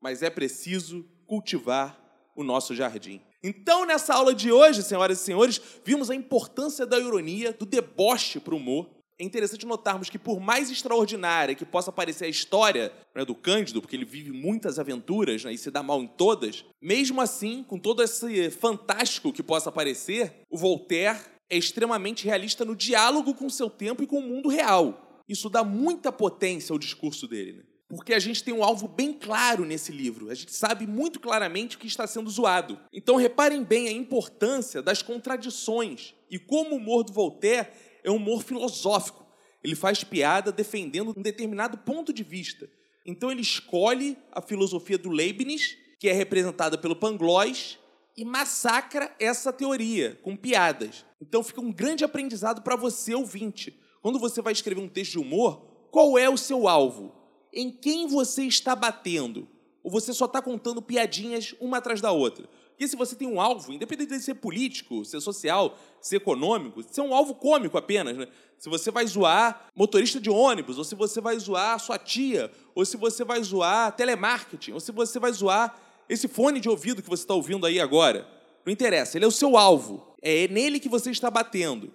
mas 0.00 0.22
é 0.22 0.30
preciso 0.30 1.04
cultivar 1.26 1.98
o 2.34 2.42
nosso 2.42 2.74
jardim. 2.74 3.20
Então, 3.42 3.84
nessa 3.84 4.14
aula 4.14 4.34
de 4.34 4.52
hoje, 4.52 4.82
senhoras 4.82 5.20
e 5.20 5.24
senhores, 5.24 5.60
vimos 5.84 6.10
a 6.10 6.14
importância 6.14 6.86
da 6.86 6.98
ironia, 6.98 7.52
do 7.52 7.66
deboche 7.66 8.38
para 8.38 8.54
o 8.54 8.56
humor, 8.56 8.88
é 9.22 9.24
interessante 9.24 9.66
notarmos 9.66 10.10
que, 10.10 10.18
por 10.18 10.40
mais 10.40 10.70
extraordinária 10.70 11.54
que 11.54 11.64
possa 11.64 11.92
parecer 11.92 12.24
a 12.24 12.28
história 12.28 12.92
né, 13.14 13.24
do 13.24 13.36
Cândido, 13.36 13.80
porque 13.80 13.94
ele 13.94 14.04
vive 14.04 14.32
muitas 14.32 14.78
aventuras 14.78 15.44
né, 15.44 15.52
e 15.52 15.58
se 15.58 15.70
dá 15.70 15.80
mal 15.80 16.02
em 16.02 16.08
todas, 16.08 16.64
mesmo 16.80 17.20
assim, 17.20 17.62
com 17.62 17.78
todo 17.78 18.02
esse 18.02 18.50
fantástico 18.50 19.32
que 19.32 19.42
possa 19.42 19.70
parecer, 19.70 20.42
o 20.50 20.58
Voltaire 20.58 21.20
é 21.52 21.58
extremamente 21.58 22.24
realista 22.24 22.64
no 22.64 22.74
diálogo 22.74 23.34
com 23.34 23.44
o 23.44 23.50
seu 23.50 23.68
tempo 23.68 24.02
e 24.02 24.06
com 24.06 24.20
o 24.20 24.22
mundo 24.22 24.48
real. 24.48 25.22
Isso 25.28 25.50
dá 25.50 25.62
muita 25.62 26.10
potência 26.10 26.72
ao 26.72 26.78
discurso 26.78 27.28
dele. 27.28 27.58
Né? 27.58 27.62
Porque 27.90 28.14
a 28.14 28.18
gente 28.18 28.42
tem 28.42 28.54
um 28.54 28.64
alvo 28.64 28.88
bem 28.88 29.12
claro 29.12 29.66
nesse 29.66 29.92
livro. 29.92 30.30
A 30.30 30.34
gente 30.34 30.54
sabe 30.54 30.86
muito 30.86 31.20
claramente 31.20 31.76
o 31.76 31.78
que 31.78 31.86
está 31.86 32.06
sendo 32.06 32.30
zoado. 32.30 32.80
Então 32.90 33.16
reparem 33.16 33.62
bem 33.62 33.86
a 33.86 33.92
importância 33.92 34.80
das 34.80 35.02
contradições 35.02 36.14
e 36.30 36.38
como 36.38 36.70
o 36.70 36.78
humor 36.78 37.04
do 37.04 37.12
Voltaire 37.12 37.68
é 38.02 38.10
um 38.10 38.16
humor 38.16 38.42
filosófico. 38.42 39.22
Ele 39.62 39.74
faz 39.74 40.02
piada 40.02 40.50
defendendo 40.50 41.12
um 41.14 41.20
determinado 41.20 41.76
ponto 41.76 42.14
de 42.14 42.22
vista. 42.22 42.66
Então 43.04 43.30
ele 43.30 43.42
escolhe 43.42 44.16
a 44.32 44.40
filosofia 44.40 44.96
do 44.96 45.10
Leibniz, 45.10 45.76
que 46.00 46.08
é 46.08 46.14
representada 46.14 46.78
pelo 46.78 46.96
Pangloss, 46.96 47.78
e 48.16 48.24
massacra 48.24 49.14
essa 49.18 49.52
teoria 49.52 50.18
com 50.22 50.36
piadas. 50.36 51.04
Então 51.20 51.42
fica 51.42 51.60
um 51.60 51.72
grande 51.72 52.04
aprendizado 52.04 52.62
para 52.62 52.76
você, 52.76 53.14
ouvinte. 53.14 53.78
Quando 54.00 54.18
você 54.18 54.42
vai 54.42 54.52
escrever 54.52 54.80
um 54.80 54.88
texto 54.88 55.12
de 55.12 55.18
humor, 55.18 55.88
qual 55.90 56.18
é 56.18 56.28
o 56.28 56.36
seu 56.36 56.68
alvo? 56.68 57.14
Em 57.52 57.70
quem 57.70 58.06
você 58.06 58.44
está 58.44 58.74
batendo? 58.74 59.48
Ou 59.82 59.90
você 59.90 60.12
só 60.12 60.26
está 60.26 60.40
contando 60.40 60.80
piadinhas 60.80 61.54
uma 61.60 61.78
atrás 61.78 62.00
da 62.00 62.12
outra? 62.12 62.48
Porque 62.70 62.88
se 62.88 62.96
você 62.96 63.14
tem 63.14 63.28
um 63.28 63.40
alvo, 63.40 63.72
independente 63.72 64.16
de 64.16 64.22
ser 64.22 64.34
político, 64.34 65.04
ser 65.04 65.20
social, 65.20 65.78
ser 66.00 66.16
econômico, 66.16 66.82
ser 66.82 67.00
um 67.00 67.14
alvo 67.14 67.34
cômico 67.34 67.76
apenas, 67.76 68.16
né? 68.16 68.26
Se 68.58 68.68
você 68.68 68.90
vai 68.90 69.06
zoar 69.06 69.68
motorista 69.74 70.20
de 70.20 70.30
ônibus, 70.30 70.78
ou 70.78 70.84
se 70.84 70.94
você 70.94 71.20
vai 71.20 71.38
zoar 71.38 71.78
sua 71.78 71.98
tia, 71.98 72.50
ou 72.74 72.84
se 72.84 72.96
você 72.96 73.24
vai 73.24 73.42
zoar 73.42 73.92
telemarketing, 73.92 74.72
ou 74.72 74.80
se 74.80 74.90
você 74.90 75.18
vai 75.18 75.32
zoar 75.32 75.78
esse 76.12 76.28
fone 76.28 76.60
de 76.60 76.68
ouvido 76.68 77.02
que 77.02 77.08
você 77.08 77.22
está 77.22 77.34
ouvindo 77.34 77.66
aí 77.66 77.80
agora. 77.80 78.28
Não 78.66 78.72
interessa, 78.72 79.16
ele 79.16 79.24
é 79.24 79.28
o 79.28 79.32
seu 79.32 79.56
alvo. 79.56 80.14
É 80.20 80.46
nele 80.48 80.78
que 80.78 80.88
você 80.88 81.10
está 81.10 81.30
batendo. 81.30 81.92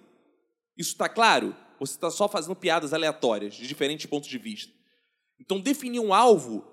Isso 0.76 0.90
está 0.90 1.08
claro? 1.08 1.54
Você 1.78 1.94
está 1.94 2.10
só 2.10 2.28
fazendo 2.28 2.56
piadas 2.56 2.92
aleatórias, 2.92 3.54
de 3.54 3.66
diferentes 3.66 4.06
pontos 4.06 4.28
de 4.28 4.36
vista. 4.36 4.72
Então, 5.40 5.60
definir 5.60 6.00
um 6.00 6.12
alvo 6.12 6.66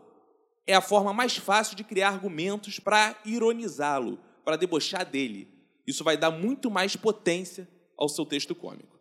é 0.65 0.73
a 0.73 0.81
forma 0.81 1.13
mais 1.13 1.37
fácil 1.37 1.75
de 1.75 1.83
criar 1.83 2.09
argumentos 2.09 2.79
para 2.79 3.15
ironizá-lo, 3.23 4.19
para 4.43 4.55
debochar 4.55 5.05
dele. 5.05 5.47
Isso 5.85 6.03
vai 6.03 6.17
dar 6.17 6.31
muito 6.31 6.71
mais 6.71 6.95
potência 6.95 7.69
ao 7.95 8.09
seu 8.09 8.25
texto 8.25 8.55
cômico. 8.55 8.99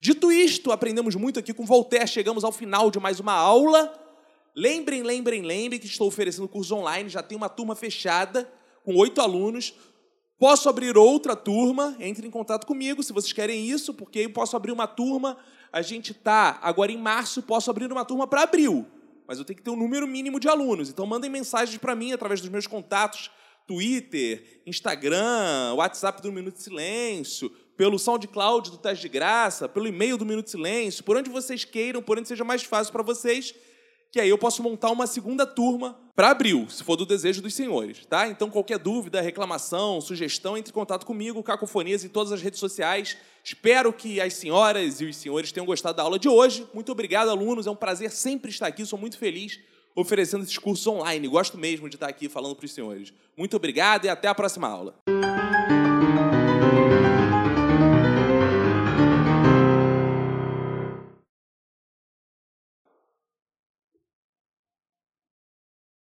Dito 0.00 0.30
isto, 0.30 0.70
aprendemos 0.70 1.16
muito 1.16 1.40
aqui 1.40 1.52
com 1.52 1.66
Voltaire, 1.66 2.06
chegamos 2.06 2.44
ao 2.44 2.52
final 2.52 2.90
de 2.90 3.00
mais 3.00 3.18
uma 3.18 3.34
aula. 3.34 3.92
Lembrem, 4.54 5.02
lembrem, 5.02 5.42
lembrem 5.42 5.80
que 5.80 5.86
estou 5.86 6.08
oferecendo 6.08 6.48
curso 6.48 6.74
online, 6.74 7.08
já 7.08 7.22
tem 7.22 7.36
uma 7.36 7.48
turma 7.48 7.74
fechada 7.74 8.50
com 8.84 8.96
oito 8.96 9.20
alunos. 9.20 9.74
Posso 10.38 10.68
abrir 10.68 10.96
outra 10.96 11.36
turma, 11.36 11.96
entre 12.00 12.26
em 12.26 12.30
contato 12.30 12.66
comigo 12.66 13.02
se 13.02 13.12
vocês 13.12 13.32
querem 13.32 13.66
isso, 13.66 13.92
porque 13.92 14.20
eu 14.20 14.30
posso 14.30 14.56
abrir 14.56 14.72
uma 14.72 14.86
turma. 14.86 15.36
A 15.72 15.82
gente 15.82 16.12
está 16.12 16.58
agora 16.62 16.90
em 16.90 16.98
março, 16.98 17.42
posso 17.42 17.70
abrir 17.70 17.90
uma 17.92 18.04
turma 18.04 18.26
para 18.26 18.42
abril 18.42 18.86
mas 19.30 19.38
eu 19.38 19.44
tenho 19.44 19.58
que 19.58 19.62
ter 19.62 19.70
um 19.70 19.76
número 19.76 20.08
mínimo 20.08 20.40
de 20.40 20.48
alunos. 20.48 20.88
Então 20.88 21.06
mandem 21.06 21.30
mensagens 21.30 21.78
para 21.78 21.94
mim 21.94 22.12
através 22.12 22.40
dos 22.40 22.50
meus 22.50 22.66
contatos, 22.66 23.30
Twitter, 23.64 24.60
Instagram, 24.66 25.74
WhatsApp 25.76 26.20
do 26.20 26.32
Minuto 26.32 26.56
de 26.56 26.64
Silêncio, 26.64 27.48
pelo 27.76 27.96
SoundCloud 27.96 28.72
do 28.72 28.76
Teste 28.76 29.02
de 29.02 29.08
Graça, 29.08 29.68
pelo 29.68 29.86
e-mail 29.86 30.18
do 30.18 30.26
Minuto 30.26 30.46
de 30.46 30.50
Silêncio, 30.50 31.04
por 31.04 31.16
onde 31.16 31.30
vocês 31.30 31.64
queiram, 31.64 32.02
por 32.02 32.18
onde 32.18 32.26
seja 32.26 32.42
mais 32.42 32.64
fácil 32.64 32.92
para 32.92 33.04
vocês 33.04 33.54
que 34.10 34.20
aí 34.20 34.28
eu 34.28 34.38
posso 34.38 34.62
montar 34.62 34.90
uma 34.90 35.06
segunda 35.06 35.46
turma 35.46 35.96
para 36.14 36.30
abril, 36.30 36.66
se 36.68 36.82
for 36.82 36.96
do 36.96 37.06
desejo 37.06 37.40
dos 37.40 37.54
senhores, 37.54 38.04
tá? 38.06 38.28
Então 38.28 38.50
qualquer 38.50 38.78
dúvida, 38.78 39.20
reclamação, 39.20 40.00
sugestão, 40.00 40.56
entre 40.56 40.70
em 40.70 40.74
contato 40.74 41.06
comigo, 41.06 41.42
Cacofonias 41.42 42.04
em 42.04 42.08
todas 42.08 42.32
as 42.32 42.42
redes 42.42 42.58
sociais. 42.58 43.16
Espero 43.42 43.92
que 43.92 44.20
as 44.20 44.34
senhoras 44.34 45.00
e 45.00 45.06
os 45.06 45.16
senhores 45.16 45.52
tenham 45.52 45.64
gostado 45.64 45.96
da 45.96 46.02
aula 46.02 46.18
de 46.18 46.28
hoje. 46.28 46.66
Muito 46.74 46.92
obrigado, 46.92 47.30
alunos. 47.30 47.66
É 47.66 47.70
um 47.70 47.76
prazer 47.76 48.10
sempre 48.10 48.50
estar 48.50 48.66
aqui. 48.66 48.84
Sou 48.84 48.98
muito 48.98 49.16
feliz 49.16 49.58
oferecendo 49.94 50.42
esses 50.42 50.58
cursos 50.58 50.86
online. 50.86 51.26
Gosto 51.26 51.56
mesmo 51.56 51.88
de 51.88 51.96
estar 51.96 52.08
aqui 52.08 52.28
falando 52.28 52.56
para 52.56 52.66
os 52.66 52.72
senhores. 52.72 53.12
Muito 53.36 53.56
obrigado 53.56 54.04
e 54.04 54.08
até 54.08 54.28
a 54.28 54.34
próxima 54.34 54.68
aula. 54.68 54.94